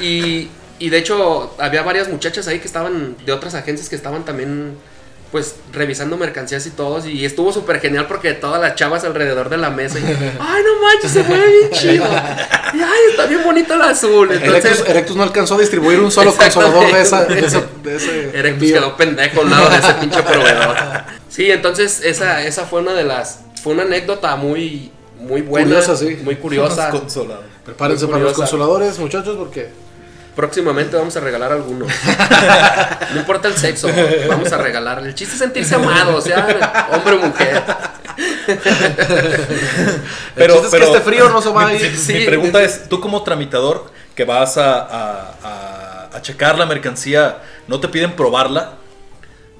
[0.00, 0.48] Y,
[0.84, 4.76] y de hecho, había varias muchachas ahí que estaban de otras agencias que estaban también,
[5.32, 7.06] pues, revisando mercancías y todos.
[7.06, 9.98] Y estuvo súper genial porque todas las chavas alrededor de la mesa.
[9.98, 10.02] Y,
[10.40, 12.04] ay, no manches, se mueve bien chido.
[12.04, 14.30] Y, ay, está bien bonito el azul.
[14.30, 17.96] Erectus, Entonces, Erectus no alcanzó a distribuir un solo consolador de, esa, de ese, de
[17.96, 18.74] ese Erectus envío.
[18.76, 20.76] quedó pendejo al lado de ese pinche proveedor.
[21.28, 23.40] Sí, entonces esa, esa fue una de las.
[23.62, 25.66] Fue una anécdota muy, muy buena.
[25.68, 26.18] Curiosa, sí.
[26.22, 26.90] Muy curiosa.
[27.64, 28.36] Prepárense Muy para los curiosa.
[28.36, 29.70] consoladores, muchachos, porque
[30.34, 31.88] Próximamente vamos a regalar algunos.
[33.14, 33.88] No importa el sexo,
[34.28, 34.98] vamos a regalar.
[35.06, 37.62] El chiste es sentirse amado, o sea, hombre o mujer.
[38.48, 38.58] el
[40.52, 41.96] chiste es que este frío no se va a ir.
[41.96, 42.14] Sí.
[42.14, 47.38] Mi pregunta es, tú como tramitador que vas a, a- a- a checar la mercancía,
[47.66, 48.74] ¿no te piden probarla?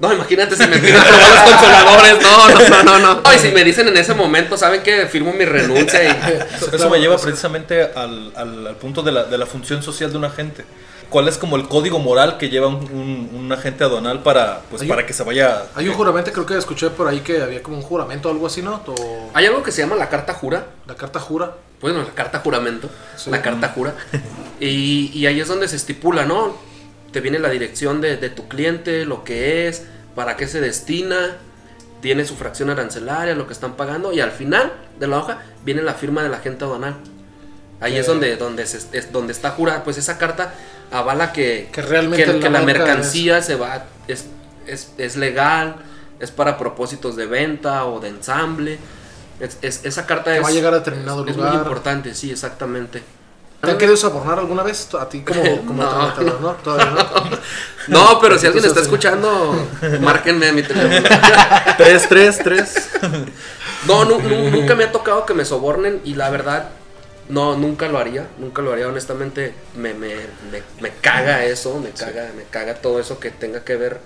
[0.09, 2.23] No, imagínate si me piden probar los consoladores.
[2.23, 3.33] No, no, no, no, no.
[3.35, 6.09] Y si me dicen en ese momento, ¿saben que Firmo mi renuncia y.
[6.57, 10.11] Eso, eso me lleva precisamente al, al- al punto de la, de la función social
[10.13, 10.65] de un agente.
[11.11, 14.83] ¿Cuál es como el código moral que lleva un, un- un agente aduanal para, pues,
[14.85, 15.63] para que se vaya...
[15.77, 18.47] Hay un juramento, creo que escuché por ahí que había como un juramento o algo
[18.49, 18.83] así, ¿no?
[18.87, 20.67] O Hay algo que se llama la carta jura.
[20.89, 21.53] la carta jura.
[21.81, 23.31] Bueno, la carta juramento, Sí.
[23.31, 23.95] la carta jura.
[24.59, 26.57] Y, y ahí es donde se estipula, ¿no?
[27.15, 29.85] Te viene la dirección de, de tu cliente, lo que es,
[30.17, 31.37] para qué se destina,
[32.03, 35.81] tiene su fracción arancelaria, lo que están pagando, y al final de la hoja viene
[35.83, 36.97] la firma del agente aduanal.
[37.81, 40.55] Ahí Que- es donde, donde, se- es donde está jurada, pues esa carta
[40.91, 44.27] avala que, Que realmente que- la que la marca mercancía se va, es,
[44.67, 45.77] es, es legal,
[46.19, 48.79] es para propósitos de venta o de ensamble.
[49.39, 53.03] Es- es- esa carta es, va a llegar a determinado es muy importante, sí, exactamente.
[53.65, 56.51] ¿Te han querido sobornar alguna vez a ti como, como No, tramitador, no?
[56.55, 57.39] Todavía no.
[57.89, 59.55] No, pero si alguien está escuchando,
[60.01, 61.07] márquenme a mi teléfono.
[61.77, 62.89] Tres, tres, tres.
[63.87, 66.71] No, nu- nu- nunca me ha tocado que me sobornen y la verdad,
[67.29, 68.27] no, nunca lo haría.
[68.39, 69.53] Nunca lo haría, honestamente.
[69.77, 70.15] Me, me,
[70.51, 73.99] me, me caga eso, me caga, me caga todo eso que tenga que ver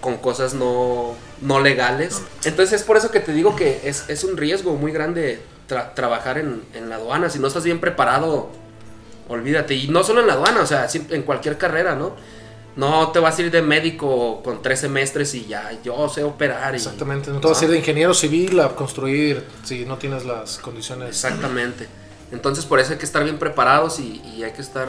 [0.00, 2.22] con cosas no, no legales.
[2.44, 5.92] Entonces es por eso que te digo que es, es un riesgo muy grande tra-
[5.92, 7.28] trabajar en, en la aduana.
[7.28, 8.48] Si no estás bien preparado,
[9.30, 9.74] olvídate.
[9.74, 12.14] Y no solo en la aduana, o sea, en cualquier carrera, ¿no?
[12.76, 16.74] No te vas a ir de médico con tres semestres y ya, yo sé operar.
[16.74, 20.24] Y, Exactamente, no te vas a ir de ingeniero civil a construir si no tienes
[20.24, 21.08] las condiciones.
[21.08, 21.88] Exactamente.
[22.32, 24.88] Entonces por eso hay que estar bien preparados y, y hay que estar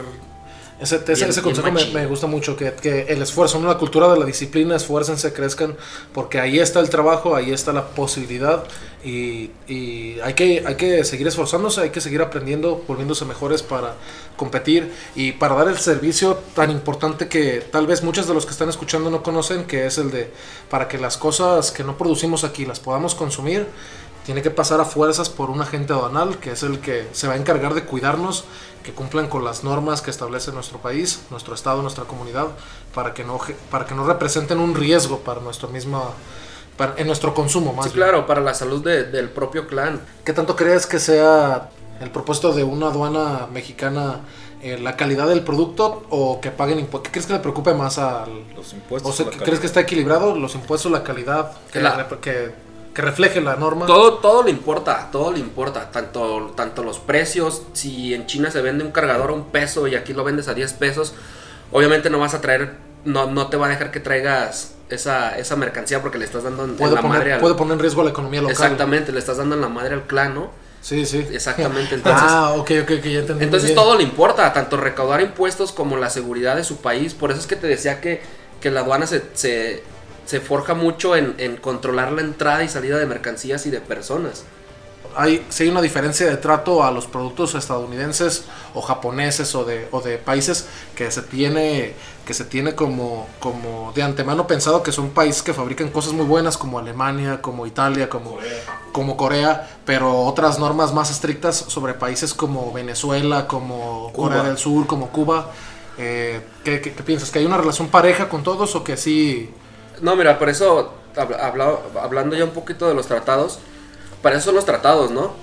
[0.82, 3.68] Ese, ese, consejo me, gusta mucho, que, que el esfuerzo, ¿no?
[3.68, 5.76] la cultura de la disciplina, esfuércense, crezcan,
[6.12, 8.64] porque ahí está el trabajo, ahí está la posibilidad
[9.04, 13.94] y, y hay, que, hay que seguir esforzándose, hay que seguir aprendiendo, volviéndose mejores para
[14.36, 18.50] competir y para dar el servicio tan importante que tal vez muchos de los que
[18.50, 20.32] están escuchando no conocen, que es el de
[20.68, 23.68] para que las cosas que no producimos aquí las podamos consumir,
[24.24, 27.34] tiene que pasar a fuerzas por un agente aduanal, que es el que se va
[27.34, 28.44] a encargar de cuidarnos,
[28.84, 32.46] que cumplan con las normas que establece nuestro país, nuestro estado, nuestra comunidad,
[32.94, 33.38] para que no,
[33.70, 36.12] para que no representen un riesgo para nuestro mismo,
[36.76, 38.04] para, en nuestro consumo más Sí, bien.
[38.08, 40.00] claro, para la salud de- del propio clan.
[40.24, 44.20] ¿Qué tanto crees que sea el propósito de una aduana mexicana
[44.62, 47.02] eh, la calidad del producto o que paguen impuestos?
[47.08, 48.30] ¿Qué crees que le preocupe más al...
[48.54, 49.16] Los O impuestos.
[49.16, 49.60] sea, la ¿crees calidad.
[49.60, 52.52] que está equilibrado los impuestos, la calidad, que, La- que,
[52.94, 53.86] que refleje la norma?
[53.86, 58.60] Todo, todo le importa, todo le importa, tanto, tanto los precios, si en China se
[58.60, 61.14] vende un cargador a un peso y aquí lo vendes a 10 pesos,
[61.70, 62.74] obviamente no vas a traer,
[63.04, 66.64] no, no te va a dejar que traigas esa, esa mercancía porque le estás dando
[66.64, 67.40] en, puede, la madre poner, al...
[67.40, 68.52] puede poner en riesgo la economía local.
[68.52, 70.50] Exactamente, le estás dando en la madre al clan, ¿no?
[70.82, 71.26] Sí, sí.
[71.32, 73.44] Exactamente, entonces- ah, ok, ok, ok, ya entendí.
[73.44, 77.14] Entonces todo le importa, tanto recaudar impuestos como la seguridad de su país.
[77.14, 78.20] Por eso es que te decía que,
[78.60, 79.82] que la aduana se, se,
[80.32, 84.44] se forja mucho en, en controlar la entrada y salida de mercancías y de personas.
[85.14, 89.86] Hay, sí hay una diferencia de trato a los productos estadounidenses o japoneses o de,
[89.90, 90.64] o de países
[90.96, 91.92] que se tiene,
[92.24, 96.24] que se tiene como, como de antemano pensado que son países que fabrican cosas muy
[96.24, 98.38] buenas como Alemania, como Italia, como
[98.92, 104.28] como Corea, pero otras normas más estrictas sobre países como Venezuela, como Cuba.
[104.28, 105.50] Corea del Sur, como Cuba.
[105.98, 107.30] Eh, ¿qué, qué- qué piensas?
[107.30, 109.50] ¿Que hay una relación pareja con todos o que sí?
[110.02, 113.58] No, mira, por eso, habla- habla- hablando ya un poquito de los tratados,
[114.20, 115.34] para eso son los tratados, ¿no?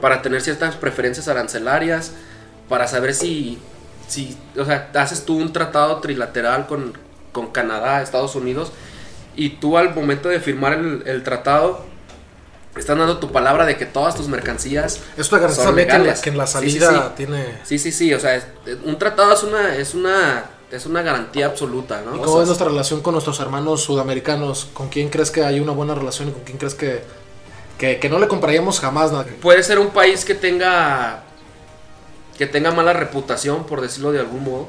[0.00, 2.12] Para tener ciertas preferencias arancelarias,
[2.68, 3.58] para saber si,
[4.08, 6.92] si o sea, haces tú un tratado trilateral con,
[7.32, 8.72] con Canadá, Estados Unidos,
[9.36, 11.84] y tú al momento de firmar el, el tratado,
[12.76, 16.04] estás dando tu palabra de que todas tus mercancías Esto son también que en, la,
[16.04, 16.20] legales.
[16.22, 17.12] que en la Sí, sí, salida sí.
[17.16, 17.58] tiene...
[17.64, 18.46] Sí, sí, sí, o sea, es-
[18.84, 22.16] un tratado es una, es una, es una garantía absoluta, ¿no?
[22.16, 24.68] ¿Y O ¿Cómo sea, es nuestra relación con nuestros hermanos sudamericanos?
[24.72, 27.02] ¿Con quién crees que hay una buena relación y con quién crees que,
[27.78, 29.26] que, que no le compraríamos jamás nada?
[29.40, 31.22] puede ser un país que tenga
[32.36, 34.68] que tenga mala reputación por decirlo de algún modo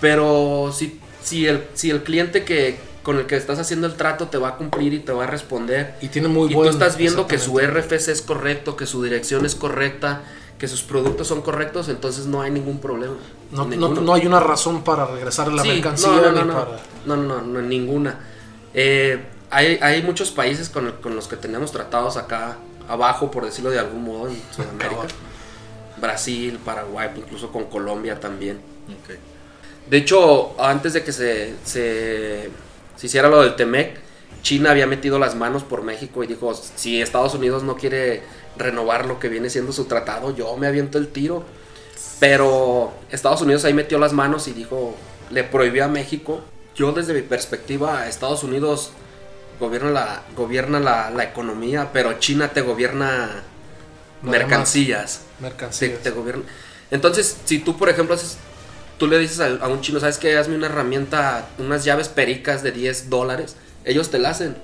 [0.00, 4.28] pero si, si el si el cliente que con el que estás haciendo el trato
[4.28, 6.68] te va a cumplir y te va a responder Y tiene muy y buen...
[6.68, 7.58] tú estás viendo que su.
[7.58, 10.22] RFC es correcto que su dirección es correcta
[10.60, 13.14] que sus productos son correctos entonces no hay ningún problema
[13.50, 16.48] No, no, no hay una razón para regresar la Sí, mercancía no, no, no, ni
[16.48, 16.54] no.
[16.54, 16.80] para...
[17.06, 18.20] No, no, no, no, ninguna.
[18.74, 23.44] Eh, hay, hay muchos países con, el- con los que tenemos tratados acá abajo, por
[23.46, 25.08] decirlo de algún modo, en Sudamérica.
[26.00, 28.60] Brasil, Paraguay, incluso con Colombia también.
[29.88, 32.50] De hecho, antes de que se, se,
[32.96, 33.98] se hiciera lo del Temec,
[34.42, 38.22] China había metido las manos por México y dijo, si Estados Unidos no quiere
[38.60, 41.44] renovar lo que viene siendo su tratado, yo me aviento el tiro.
[42.20, 44.94] Pero Estados Unidos ahí metió las manos y dijo,
[45.30, 46.40] le prohibió a México.
[46.74, 48.92] Yo desde mi perspectiva, Estados Unidos
[49.58, 53.42] gobierna la, gobierna la, la economía, pero China te gobierna
[54.22, 56.00] mercancías te, Mercancías.
[56.02, 56.44] te gobierna.
[56.90, 58.36] Entonces, si tú, por ejemplo, haces,
[58.98, 60.36] tú le dices a, a un chino, ¿sabes qué?
[60.36, 64.56] Hazme una herramienta, unas llaves pericas de 10 dólares, ellos te la hacen.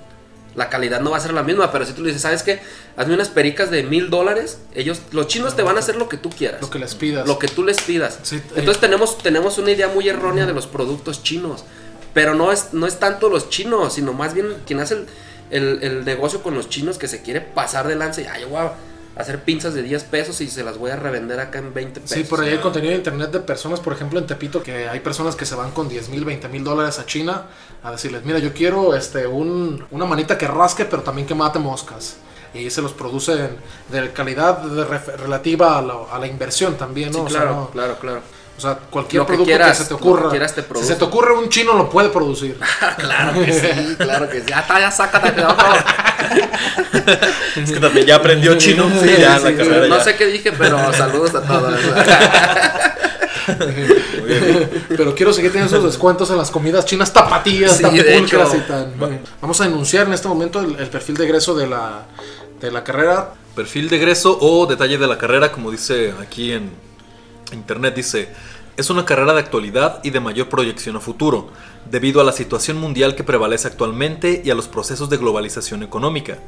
[0.56, 2.60] La calidad no va a ser la misma, pero si tú le dices, ¿sabes qué?
[2.96, 6.16] Hazme unas pericas de mil dólares, ellos, los chinos te van a hacer lo que
[6.16, 6.60] tú quieras.
[6.62, 7.26] Lo que les pidas.
[7.28, 8.18] Lo que tú les pidas.
[8.22, 8.42] Sí, eh.
[8.56, 11.64] Entonces tenemos, tenemos una idea muy errónea de los productos chinos.
[12.14, 15.06] Pero no es, no es tanto los chinos, sino más bien quien hace el,
[15.50, 18.72] el- el negocio con los chinos que se quiere pasar de lanza y, ay, a
[19.16, 22.16] hacer pinzas de 10 pesos y se las voy a revender acá en 20 pesos.
[22.16, 25.00] Sí, por ahí hay contenido de internet de personas, por ejemplo en Tepito, que hay
[25.00, 27.46] personas que se van con 10 mil, 20 mil dólares a China
[27.82, 31.58] a decirles, mira, yo quiero este, un, una manita que rasque, pero también que mate
[31.58, 32.16] moscas.
[32.54, 33.56] Y se los producen
[33.90, 37.18] de calidad de relativa a la, a la inversión también, ¿no?
[37.20, 38.20] Sí, O sea, claro, no- claro, claro.
[38.56, 40.30] O sea, cualquier Lo que producto quieras, que se te ocurra.
[40.30, 42.56] quieras te si se te ocurre un chino, lo puede producir.
[42.98, 44.46] claro que sí, claro que sí.
[44.48, 45.34] Ya está, ya sácate.
[47.56, 48.88] Es que también ya aprendió chino.
[49.02, 50.04] Sí, ya la Sí, carrera no ya.
[50.04, 51.74] sé qué dije, pero saludos a todos.
[54.18, 54.84] Muy bien.
[54.88, 58.58] Pero quiero seguir teniendo esos descuentos en las comidas chinas tapatías, Sí, tan pulcras y
[58.60, 58.92] tan.
[59.40, 62.06] Vamos a enunciar en este momento el, el perfil de egreso de la,
[62.60, 63.34] de la carrera.
[63.54, 66.70] Perfil de egreso o detalle de la carrera, como dice aquí en
[67.52, 68.28] internet, dice
[68.76, 71.50] Es una carrera de actualidad y de mayor proyección a futuro,
[71.90, 76.38] debido a la situación mundial que prevalece actualmente y a los procesos de globalización económica,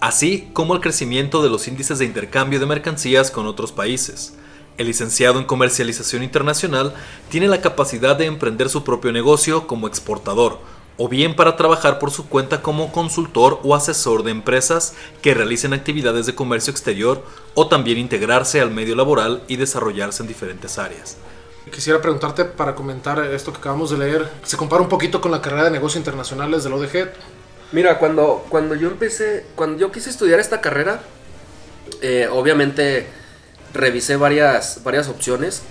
[0.00, 4.34] así como al crecimiento de los índices de intercambio de mercancías con otros países.
[4.78, 6.94] El licenciado en comercialización internacional
[7.30, 10.60] tiene la capacidad de emprender su propio negocio como exportador,
[10.98, 15.72] o bien para trabajar por su cuenta como consultor o asesor de empresas que realicen
[15.72, 21.16] actividades de comercio exterior, o también integrarse al medio laboral y desarrollarse en diferentes áreas.
[21.70, 24.28] Quisiera preguntarte para comentar esto que acabamos de leer.
[24.42, 27.10] ¿Se compara un poquito con la carrera de negocios internacionales del ODG?
[27.72, 31.02] Mira, cuando, cuando yo empecé, cuando yo quise estudiar esta carrera,
[32.00, 33.06] eh, obviamente
[33.74, 35.62] revisé varias, varias opciones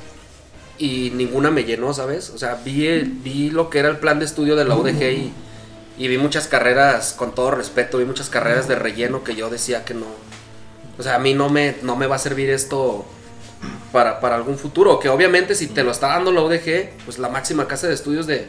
[0.77, 2.29] y ninguna me llenó, ¿sabes?
[2.29, 2.87] O sea, vi,
[3.23, 5.33] vi lo que era el plan de estudio de la UDG y,
[5.97, 9.85] y vi muchas carreras, con todo respeto, vi muchas carreras de relleno que yo decía
[9.85, 10.05] que no.
[10.99, 13.05] O sea, a mí no me, no me va a servir esto
[13.91, 14.99] para, para algún futuro.
[14.99, 18.27] Que obviamente si te lo está dando la UDG, pues la máxima casa de estudios
[18.27, 18.47] de,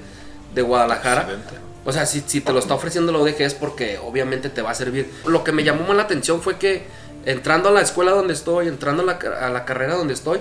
[0.54, 1.22] de Guadalajara.
[1.22, 1.54] Excelente.
[1.84, 4.70] O sea, si, si te lo está ofreciendo la UDG es porque obviamente te va
[4.70, 5.10] a servir.
[5.26, 6.82] Lo que me llamó más la atención fue que
[7.24, 10.40] entrando a la escuela donde estoy, entrando a la, a la carrera donde estoy,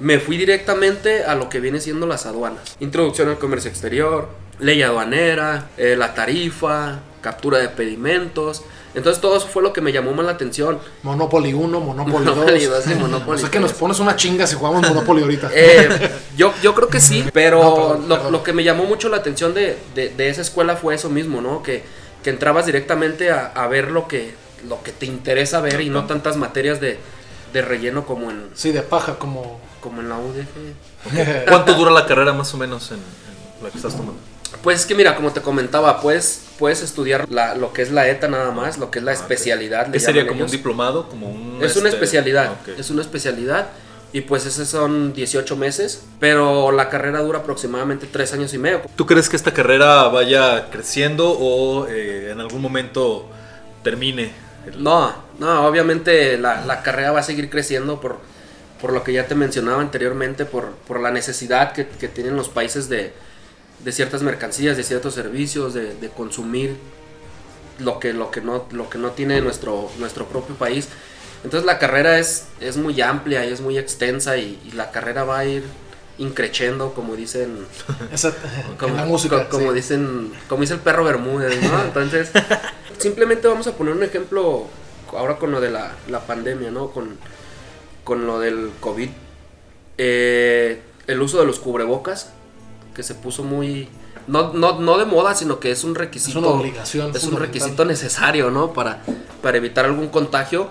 [0.00, 2.76] me fui directamente a lo que viene siendo las aduanas.
[2.80, 4.28] Introducción al comercio exterior,
[4.58, 8.62] ley aduanera, eh, la tarifa, captura de pedimentos.
[8.94, 10.78] Entonces todo eso fue lo que me llamó más la atención.
[11.02, 12.36] Monopoly 1, Monopoly 2.
[12.36, 13.80] Monopoly 2 y Monopoly O sea que nos 3.
[13.80, 15.50] pones una chinga si jugamos Monopoly ahorita.
[15.54, 15.88] Eh,
[16.36, 18.32] yo, yo creo que sí, pero No, perdón, lo, perdón.
[18.32, 21.40] lo que me llamó mucho la atención de, de- de esa escuela fue eso mismo,
[21.40, 21.62] ¿no?
[21.62, 21.82] Que,
[22.22, 24.34] que entrabas directamente a, a ver lo que,
[24.68, 26.98] lo que te interesa ver y no tantas materias de,
[27.52, 29.60] de relleno como en, Sí, de paja, como.
[29.80, 31.46] como en la UDG.
[31.48, 34.16] ¿Cuánto dura la carrera más o menos en, en la que estás tomando?
[34.62, 38.08] Pues es que mira, como te comentaba, puedes, puedes estudiar la- lo que es la
[38.08, 39.90] ETA nada más, lo que es la especialidad.
[39.90, 41.08] ¿Qué sería como un diplomado?
[41.08, 43.68] Como un, Es una este, especialidad, ah, es una especialidad.
[44.14, 48.82] Y pues esos son 18 meses, pero la carrera dura aproximadamente 3 años y medio.
[48.94, 53.26] ¿Tú crees que esta carrera vaya creciendo o eh, en algún momento
[53.82, 54.32] termine?
[54.78, 58.18] No, no, obviamente la, la carrera va a seguir creciendo por,
[58.80, 62.48] por lo que ya te mencionaba anteriormente, por, por la necesidad que, que tienen los
[62.48, 63.12] países de,
[63.84, 66.76] de ciertas mercancías, de ciertos servicios, de, de consumir
[67.78, 70.88] lo que, lo que, no, lo que no tiene nuestro, nuestro propio país.
[71.44, 75.24] Entonces la carrera es, es muy amplia y es muy extensa y, y la carrera
[75.24, 75.64] va a ir
[76.18, 77.66] increchendo, como dicen
[78.78, 79.48] como, en la música.
[79.48, 79.76] co- como sí.
[79.76, 81.82] dicen, como dice el perro Bermúdez, ¿no?
[81.84, 82.30] Entonces,
[83.02, 84.66] simplemente vamos a poner un ejemplo
[85.16, 86.88] ahora con lo de la, la pandemia, ¿no?
[86.90, 87.18] Con,
[88.04, 89.10] con lo del COVID.
[89.98, 92.30] Eh, el uso de los cubrebocas,
[92.94, 93.88] que se puso muy...
[94.26, 96.38] No, no, no de moda, sino que es un requisito.
[96.38, 98.72] Es una obligación Es un requisito necesario, ¿no?
[98.72, 99.02] Para,
[99.42, 100.68] para evitar algún contagio.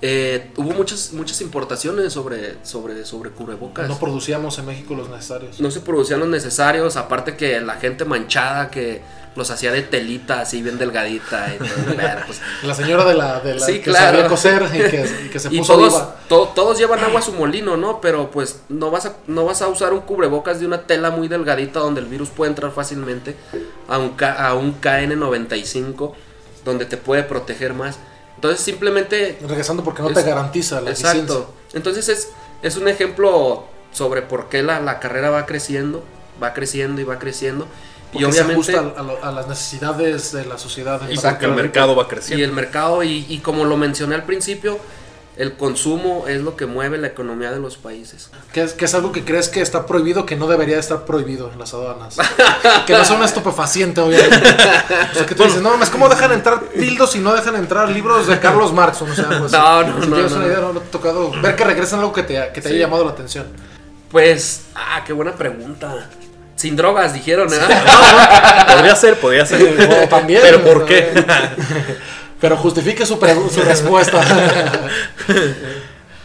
[0.00, 5.58] Eh, hubo muchas, muchas importaciones sobre, sobre, sobre cubrebocas No producíamos en México los necesarios.
[5.60, 9.02] no se producían los necesarios, aparte que la gente manchada que
[9.34, 11.68] los hacía de telita así bien delgadita y todo,
[12.26, 14.16] pues, La señora de la, de la Sí, que claro.
[14.18, 16.16] sabía coser y que, y que se y puso todos, viva.
[16.28, 18.00] to- todos llevan agua a su molino, ¿no?
[18.00, 21.26] Pero pues no vas a, no vas a usar un cubrebocas de una tela muy
[21.28, 23.34] delgadita donde el virus puede entrar fácilmente
[23.88, 26.12] a un, a un KN95
[26.64, 27.98] donde te puede proteger más.
[28.38, 30.90] Entonces simplemente Regresando porque no Es- te garantiza la.
[30.90, 31.52] Exacto.
[31.72, 32.30] Entonces es,
[32.62, 36.04] es un ejemplo sobre por qué la, la carrera va creciendo,
[36.40, 37.66] va creciendo y va creciendo.
[38.12, 40.96] Porque y se obviamente ajusta a, lo- a las necesidades de la sociedad.
[40.96, 41.32] Y particular.
[41.34, 42.44] porque el mercado va y creciendo.
[42.44, 44.78] el mercado y, y como lo mencioné al principio,
[45.38, 48.30] el consumo es lo que mueve la economía de los países.
[48.52, 51.50] Que es, que es algo que crees que está prohibido, que no debería estar prohibido
[51.52, 52.16] en las aduanas.
[52.86, 54.36] que no sea un estupefaciente, obviamente.
[55.12, 57.88] O sea, que tú dices, no mames, ¿cómo dejan entrar tildos y no dejan entrar
[57.88, 59.00] libros de Carlos Marx?
[59.00, 60.52] O sea, pues, No, no, si no, tienes no, una no.
[60.52, 62.74] idea, no, no te ha tocado ver que regresan algo que te, que te Sí.
[62.74, 63.46] haya llamado la atención.
[64.10, 66.08] Pues, ah, qué buena pregunta.
[66.56, 67.56] Sin drogas, dijeron, ¿eh?
[68.74, 70.02] Podría ser, podría ser.
[70.04, 70.40] O también.
[70.42, 71.12] Pero ¿por qué?
[72.40, 73.16] Pero justifique su,
[73.52, 74.22] su respuesta.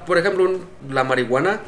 [0.06, 1.62] Por ejemplo, un- la marihuana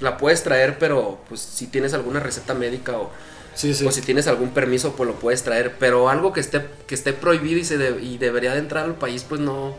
[0.00, 3.10] la puedes traer, pero pues si tienes alguna receta médica o,
[3.54, 3.86] sí, sí.
[3.86, 5.76] o si tienes algún permiso, pues lo puedes traer.
[5.78, 8.94] Pero algo que esté, que esté prohibido y, se de- y debería de entrar al
[8.94, 9.74] país, pues no.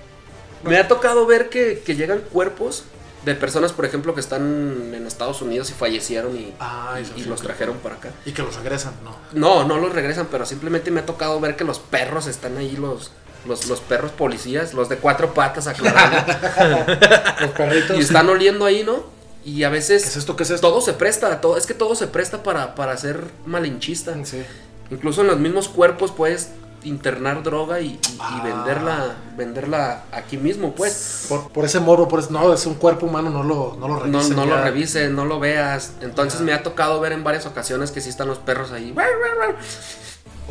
[0.63, 2.83] Me ha tocado ver que, que llegan cuerpos
[3.25, 7.23] de personas, por ejemplo, que están en Estados Unidos y fallecieron y, Ay, y- y
[7.25, 8.09] los trajeron para acá.
[8.25, 9.15] Y que los regresan, no.
[9.33, 12.75] No, no los regresan, pero simplemente me ha tocado ver que los perros están ahí,
[12.77, 13.11] los,
[13.45, 16.17] los, los perros policías, los de cuatro patas aclarando,
[17.41, 17.97] Los perritos.
[17.97, 19.03] y están oliendo ahí, ¿no?
[19.45, 20.35] Y a veces ¿Qué es esto?
[20.35, 20.67] ¿Qué es esto?
[20.69, 24.13] todo se presta, todo, es que todo se presta para, para ser malinchista.
[24.25, 24.43] Sí.
[24.91, 26.49] Incluso en los mismos cuerpos puedes
[26.83, 28.41] internar droga y, y- y Ah.
[28.43, 31.25] venderla, venderla aquí mismo, pues.
[31.29, 34.05] Por, por ese morbo, por ese- no, es un cuerpo humano, no lo, no lo
[34.05, 34.35] No, revisen.
[34.35, 35.93] no lo revises, no lo veas.
[36.01, 36.45] Entonces Ya.
[36.45, 38.93] me ha tocado ver en varias ocasiones que sí están los perros ahí.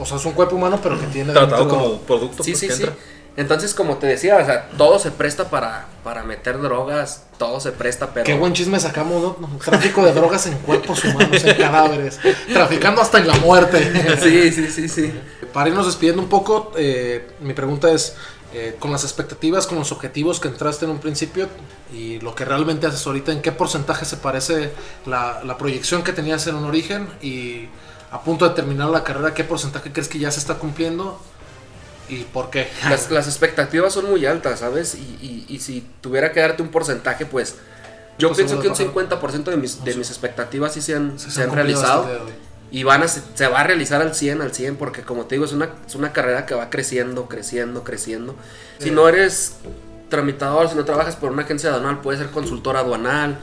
[0.01, 1.33] O sea, es un cuerpo humano, pero que tiene.
[1.33, 2.83] Tratado dentro- como producto Sí, pues, sí, que sí.
[2.85, 2.97] entra.
[3.37, 7.71] Entonces, como te decía, o sea, todo se presta para, para meter drogas, todo se
[7.71, 8.25] presta, pero...
[8.27, 9.59] Qué buen chisme sacamos, ¿no?
[9.65, 12.19] Tráfico de drogas en cuerpos humanos, en cadáveres.
[12.53, 13.79] Traficando hasta en la muerte.
[14.21, 15.13] Sí, sí, sí, sí.
[15.53, 18.17] Para irnos despidiendo un poco, eh, mi pregunta es,
[18.55, 21.47] eh, con las expectativas, con los objetivos que entraste en un principio
[21.95, 24.73] y lo que realmente haces ahorita, ¿en qué porcentaje se parece
[25.07, 27.09] la, la proyección que tenías en un origen?
[27.23, 27.69] Y
[28.11, 31.21] a punto de terminar la carrera, ¿qué porcentaje crees que ya se está cumpliendo?
[32.09, 32.69] ¿Y por qué?
[32.89, 34.95] Las, las expectativas son muy altas, ¿sabes?
[34.95, 37.57] Y, y- y si tuviera que darte un porcentaje, pues...
[38.19, 40.97] Yo Pues pienso que un seguro de 50% de mis, de mis expectativas sí se
[40.97, 42.09] han, Se se han realizado.
[42.71, 45.37] Y van a, se se va a realizar al 100, al 100, porque como te
[45.37, 48.35] digo, es una, es una carrera que va creciendo, creciendo, creciendo.
[48.81, 48.93] Si Eh.
[48.93, 49.55] no eres
[50.09, 53.39] tramitador, si no trabajas por una agencia aduanal, puedes ser consultor aduanal,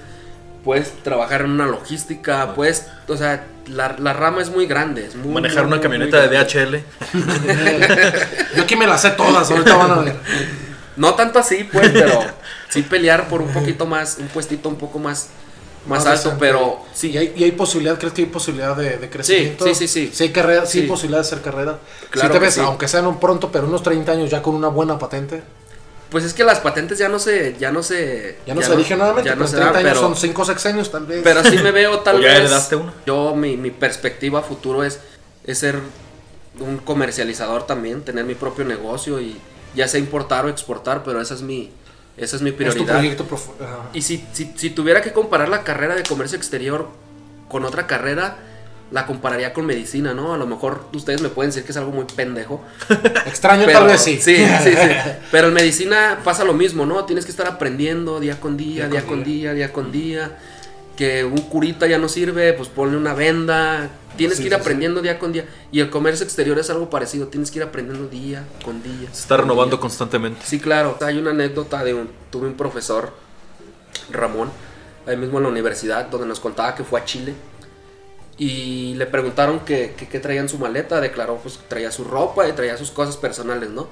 [0.66, 5.06] puedes trabajar en una logística, puedes, o sea, la, la rama es muy grande.
[5.06, 6.38] Es muy, Manejar muy, una muy, camioneta de.
[6.38, 6.84] DHL.
[8.58, 10.16] Yo aquí me las sé todas, ahorita van a ver.
[10.98, 12.20] No tanto así, pues, pero
[12.70, 15.30] sí pelear por un poquito más, un puestito un poco más,
[15.88, 16.38] más, alto, decente.
[16.40, 19.66] pero ¿Y sí, hay, y hay posibilidad, crees que hay posibilidad de, de crecimiento?
[19.66, 20.12] sí, sí, sí.
[20.12, 21.78] Sí hay, carrera, sí hay posibilidad de hacer carrera.
[22.10, 22.62] Claro si te ves, sí.
[22.62, 25.44] aunque sea en un pronto, pero unos 30 años ya con una buena patente.
[26.10, 28.96] Pues es que las patentes ya no se, ya no se, Ya no se dije
[28.96, 31.22] nuevamente, ya pero no se 30 dan, años pero- son 5 sexenios tal vez.
[31.24, 32.38] Pero sí me veo tal ¿O ya vez.
[32.40, 32.94] heredaste una?
[33.06, 35.00] Yo, mi, mi perspectiva futuro es,
[35.46, 35.80] es ser
[36.60, 39.38] un comercializador también, tener mi propio negocio y
[39.76, 41.72] ya sea importar o exportar, pero esa es mi,
[42.18, 42.94] esa es mi es tu prioridad.
[42.94, 43.26] proyecto.
[43.94, 46.88] Y si, si, si tuviera que comparar la carrera de comercio exterior
[47.50, 48.38] con otra carrera,
[48.92, 50.34] la compararía con medicina, ¿no?
[50.34, 52.64] A lo mejor ustedes me pueden decir que es algo muy pendejo.
[53.26, 54.20] Extraño Pero, tal vez sí.
[54.22, 54.88] Sí, sí, sí.
[55.32, 57.04] Pero en medicina pasa lo mismo, ¿no?
[57.06, 60.38] Tienes que estar aprendiendo día con día, Día día, con día, día con día.
[60.96, 63.90] Que un curita ya no sirve, pues ponle una venda.
[64.16, 64.62] Tienes Sí, que ir sí, sí.
[64.62, 65.46] aprendiendo día con día.
[65.72, 67.28] Y el comercio exterior es algo parecido.
[67.28, 69.10] Tienes que ir aprendiendo día con día.
[69.12, 69.82] Se está renovando día.
[69.82, 70.40] constantemente.
[70.46, 70.98] Sí, claro.
[71.02, 73.12] Hay una anécdota de un, tuve un profesor,
[74.10, 74.50] Ramón,
[75.06, 77.34] ahí mismo en la universidad, donde nos contaba que fue a Chile.
[78.38, 81.00] Y le preguntaron que que- qué traía en su maleta.
[81.02, 83.88] Declaró, pues traía su ropa y traía sus cosas personales, ¿no?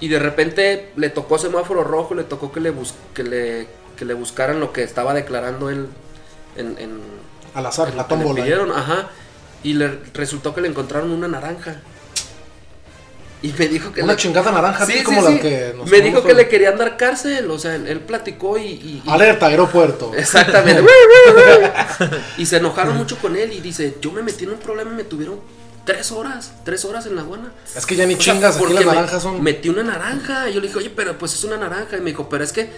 [0.00, 4.04] Y de repente le tocó semáforo rojo, le tocó que le, bus- que le, que
[4.04, 5.88] le buscaran lo que estaba declarando él
[6.56, 7.00] en, en,
[7.54, 8.42] Al azar, en la que le tómbola.
[8.44, 9.08] pidieron, ajá.
[9.62, 11.80] Y le resultó que le encontraron una naranja.
[13.44, 15.34] Y me dijo que Una le- chingada naranja, Sí, como sí.
[15.34, 18.56] la que nos Me dijo que le querían dar cárcel, o sea, él, él platicó
[18.56, 18.62] y...
[18.62, 20.12] y- y- Alerta, aeropuerto.
[20.16, 20.82] Exactamente.
[22.38, 24.94] y se enojaron mucho con él y dice, yo me metí en un problema y
[24.94, 25.40] me tuvieron
[25.84, 27.52] tres horas, tres horas en la aduana.
[27.76, 29.42] Es que ya ni O chingas, porque las naranjas son.
[29.42, 30.48] Metí una naranja.
[30.48, 31.98] Y yo le dije, oye, pero pues es una naranja.
[31.98, 32.70] Y me dijo, pero es que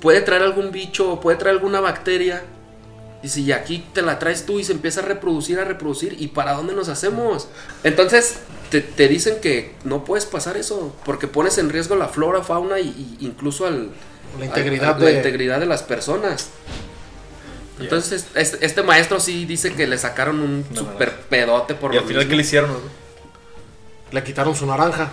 [0.00, 2.42] puede traer algún bicho, puede traer alguna bacteria.
[3.22, 6.28] Y si aquí te la traes tú y se empieza a reproducir, a reproducir, ¿y
[6.28, 7.48] para dónde nos hacemos?
[7.82, 8.38] Entonces
[8.70, 12.78] te, te dicen que no puedes pasar eso, porque pones en riesgo la flora, fauna
[12.78, 13.90] y, y incluso al,
[14.38, 16.50] La integridad al- la de- integridad de las personas.
[17.80, 21.94] Entonces este, este maestro sí dice que le sacaron un No, super pedote por Y
[21.96, 22.30] lo al final, mismo.
[22.30, 22.70] ¿qué le hicieron?
[22.70, 22.82] güey?
[24.12, 25.10] Le quitaron su naranja.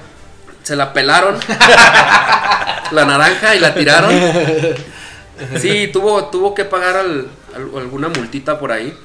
[0.63, 1.37] Se la pelaron.
[2.91, 4.13] la naranja y la tiraron.
[5.59, 8.95] Sí, tuvo, tuvo que pagar al- alguna multita por ahí.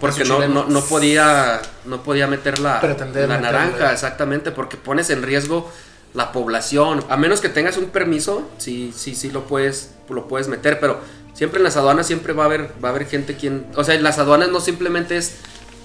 [0.00, 3.58] Porque no, no, no podía no podía meter la, Pretender la meterle.
[3.58, 5.70] naranja, exactamente, porque pones en riesgo
[6.14, 7.02] la población.
[7.08, 11.00] A menos que tengas un permiso, sí, sí, sí lo puedes, lo puedes meter, pero
[11.32, 13.66] siempre en las aduanas siempre va a haber, va a haber gente quien.
[13.76, 15.36] O sea, en las aduanas no simplemente es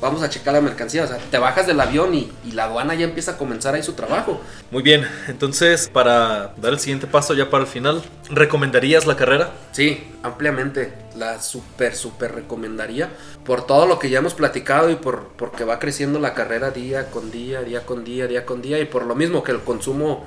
[0.04, 1.06] vamos a checar la mercancía.
[1.06, 3.82] O sea, te bajas del avión y, y la aduana ya empieza a comenzar ahí
[3.82, 4.40] su trabajo.
[4.70, 9.52] Muy bien, entonces para dar el siguiente paso ya para el final, ¿recomendarías la carrera?
[9.72, 10.94] Sí, ampliamente.
[11.16, 13.10] La super, super recomendaría.
[13.46, 17.10] Por todo lo que ya hemos platicado y por porque va creciendo la carrera día
[17.10, 18.80] con día, día con día, día con día.
[18.80, 20.26] Y por lo mismo que el consumo.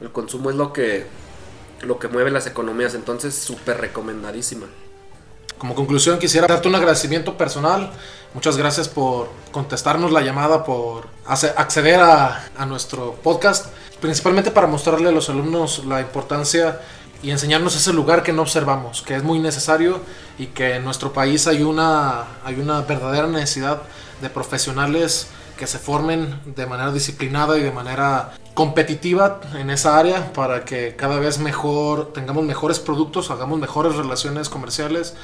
[0.00, 1.06] El consumo es lo que.
[1.82, 2.94] lo que mueve las economías.
[2.94, 4.66] Entonces, súper recomendadísima.
[5.58, 7.90] Como conclusión quisiera darte un agradecimiento personal.
[8.34, 13.66] Muchas gracias por contestarnos la llamada, por acceder a, a nuestro podcast,
[14.00, 16.80] principalmente para mostrarle a los alumnos la importancia
[17.22, 20.00] y enseñarnos ese lugar que no observamos, que es muy necesario
[20.36, 23.82] y que en nuestro país hay una, hay una verdadera necesidad
[24.20, 30.32] de profesionales que se formen de manera disciplinada y de manera competitiva en esa área
[30.32, 35.14] para que cada vez mejor tengamos mejores productos, hagamos mejores relaciones comerciales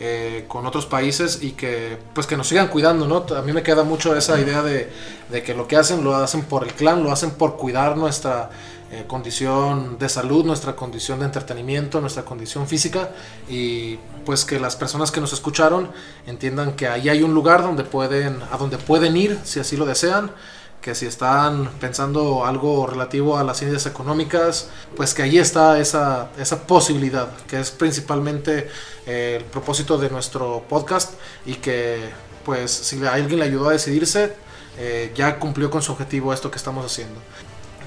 [0.00, 3.26] eh, con otros países y que pues que nos sigan cuidando, ¿no?
[3.36, 4.90] A mí me queda mucho esa idea de,
[5.30, 8.50] de que lo que hacen lo hacen por el clan, lo hacen por cuidar nuestra
[8.90, 13.10] eh, condición de salud, nuestra condición de entretenimiento, nuestra condición física
[13.48, 15.90] y pues que las personas que nos escucharon
[16.26, 19.84] entiendan que ahí hay un lugar donde pueden, a donde pueden ir si así lo
[19.84, 20.32] desean
[20.80, 26.30] que si están pensando algo relativo a las ciencias económicas, pues que ahí está esa,
[26.38, 28.70] esa posibilidad, que es principalmente
[29.04, 31.14] eh, el propósito de nuestro podcast
[31.44, 32.08] y que
[32.44, 34.32] pues si alguien le ayudó a decidirse,
[34.78, 37.20] eh, ya cumplió con su objetivo esto que estamos haciendo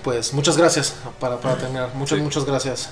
[0.04, 1.92] pues muchas gracias para, para terminar.
[1.96, 2.90] Muchas, muchas gracias.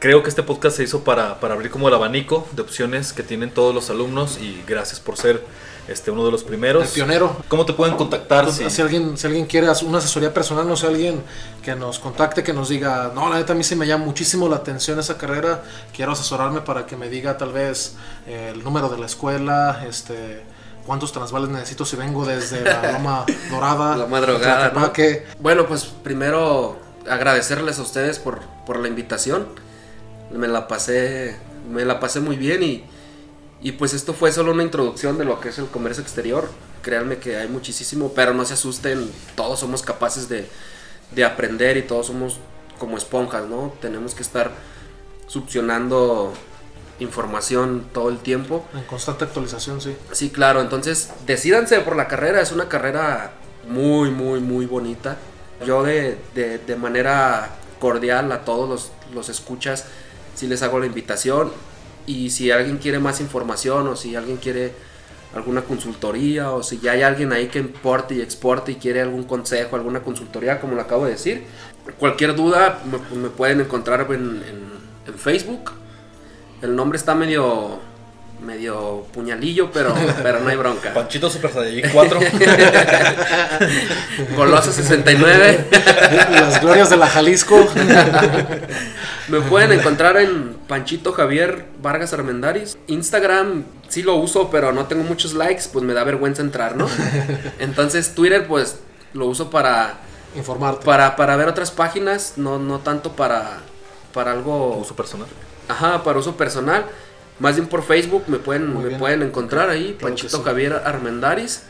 [0.00, 3.22] Creo que este podcast se hizo para, para, abrir como el abanico de opciones que
[3.22, 5.44] tienen todos los alumnos y gracias por ser
[5.88, 6.84] este, uno de los primeros.
[6.84, 7.36] El pionero.
[7.48, 8.50] ¿Cómo te pueden contactar?
[8.50, 8.70] si...
[8.70, 8.80] si...
[8.80, 11.22] alguien, si alguien quiere una asesoría personal, no sé, alguien
[11.62, 14.48] que nos contacte, que nos diga, no, la neta a mí se me llama muchísimo
[14.48, 17.96] la atención esa carrera, quiero asesorarme para que me diga tal vez
[18.26, 20.44] eh, el número de la escuela, este
[20.90, 23.96] cuántos transvales necesito si vengo desde la Loma Dorada.
[23.96, 24.72] La madrugada.
[24.72, 24.92] ¿no?
[25.38, 29.46] Bueno, pues primero agradecerles a ustedes por, por, la invitación.
[30.32, 31.36] Me la pasé,
[31.70, 32.82] me la pasé muy bien y,
[33.62, 36.50] y pues esto fue solo una introducción de lo que es el comercio exterior.
[36.82, 40.48] Créanme que hay muchísimo, pero no se asusten, todos somos capaces de,
[41.12, 42.40] de aprender y todos somos
[42.80, 43.72] como esponjas, ¿no?
[43.80, 44.50] Tenemos que estar
[45.28, 46.32] succionando
[47.00, 48.64] información todo el tiempo.
[48.74, 49.96] En constante actualización, sí.
[50.12, 53.32] Sí, claro, entonces decidanse por la carrera, es una carrera
[53.66, 55.16] muy, muy, muy bonita.
[55.66, 59.86] Yo de, de, manera cordial a todos los, los escuchas,
[60.34, 61.52] si les hago la invitación
[62.06, 64.72] y si alguien quiere más información o si alguien quiere
[65.34, 69.24] alguna consultoría o si ya hay alguien ahí que importe y exporte y quiere algún
[69.24, 71.44] consejo, alguna consultoría, como lo acabo de decir,
[71.98, 72.80] cualquier duda
[73.14, 74.70] me, pueden encontrar en, en,
[75.06, 75.72] en Facebook
[76.62, 77.80] el nombre está medio
[78.42, 80.92] medio puñalillo, pero, pero no hay bronca.
[80.94, 82.20] Panchito Super Saiyajin 4.
[84.36, 85.66] Goloso 69.
[86.30, 87.68] Las glorias de la Jalisco.
[89.28, 92.78] Me pueden encontrar en Panchito Javier Vargas Armendaris.
[92.86, 96.88] Instagram sí lo uso, pero no tengo muchos likes, pues me da vergüenza entrar, ¿no?
[97.58, 98.78] Entonces Twitter pues
[99.12, 99.98] lo uso para
[100.34, 100.84] informarte.
[100.84, 103.58] Para, para ver otras páginas, no, no tanto para,
[104.12, 104.78] para algo...
[104.78, 105.28] Uso personal.
[105.70, 106.86] Ajá, para uso personal.
[107.40, 111.62] Más bien por Facebook me pueden, me pueden encontrar ahí, Panchito Javier Armendaris.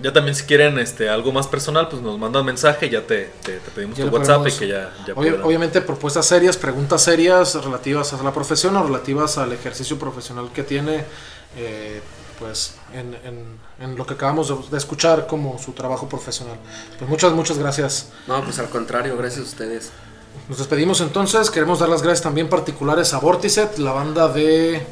[0.00, 3.60] Ya, también si quieren este algo más personal, pues nos mandan mensaje, ya te, te,
[3.72, 4.92] pedimos tu WhatsApp y que ya...
[5.44, 10.64] obviamente propuestas serias, preguntas serias relativas a la profesión o relativas al ejercicio profesional que
[10.64, 11.04] tiene,
[11.56, 12.00] eh,
[12.40, 13.16] pues en,
[13.78, 16.56] en, lo que acabamos de, escuchar como su trabajo profesional.
[16.98, 18.10] Pues muchas, muchas gracias.
[18.26, 19.92] No, pues al contrario, gracias a ustedes.
[20.48, 21.50] Nos despedimos entonces.
[21.50, 24.84] Queremos dar las gracias también particulares a Vorticet, la banda de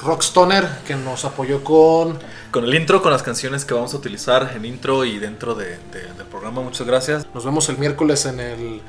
[0.00, 2.18] Rockstoner que nos apoyó con...
[2.50, 5.78] Con el intro, con las canciones que vamos a utilizar en intro y dentro de,
[5.92, 6.62] del programa.
[6.62, 7.26] Muchas gracias.
[7.34, 8.80] Nos vemos el miércoles en el,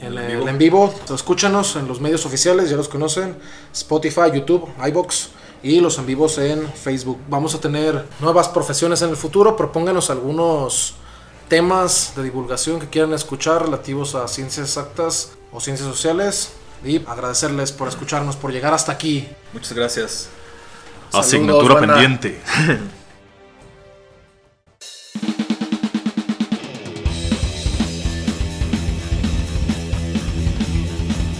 [0.00, 0.92] en el en vivo.
[1.14, 3.36] Escúchanos en los medios oficiales, ya los conocen.
[3.72, 5.28] Spotify, YouTube, iBox
[5.62, 7.18] y los en vivos en Facebook.
[7.28, 9.56] Vamos a tener nuevas profesiones en el futuro.
[9.56, 10.94] Propónganos algunos
[11.48, 16.52] temas de divulgación que quieran escuchar relativos a ciencias exactas o ciencias sociales.
[16.84, 19.26] Y agradecerles por escucharnos, por llegar hasta aquí.
[19.52, 20.28] Muchas gracias.
[21.12, 22.40] Asignatura pendiente.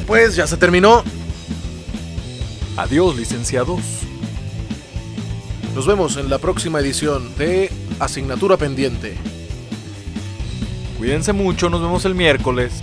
[0.06, 1.02] Pues ya se terminó.
[2.76, 3.80] Adiós, licenciados.
[5.74, 9.16] Nos vemos en la próxima edición de Asignatura Pendiente.
[11.04, 12.80] Cuídense mucho, nos vemos el miércoles.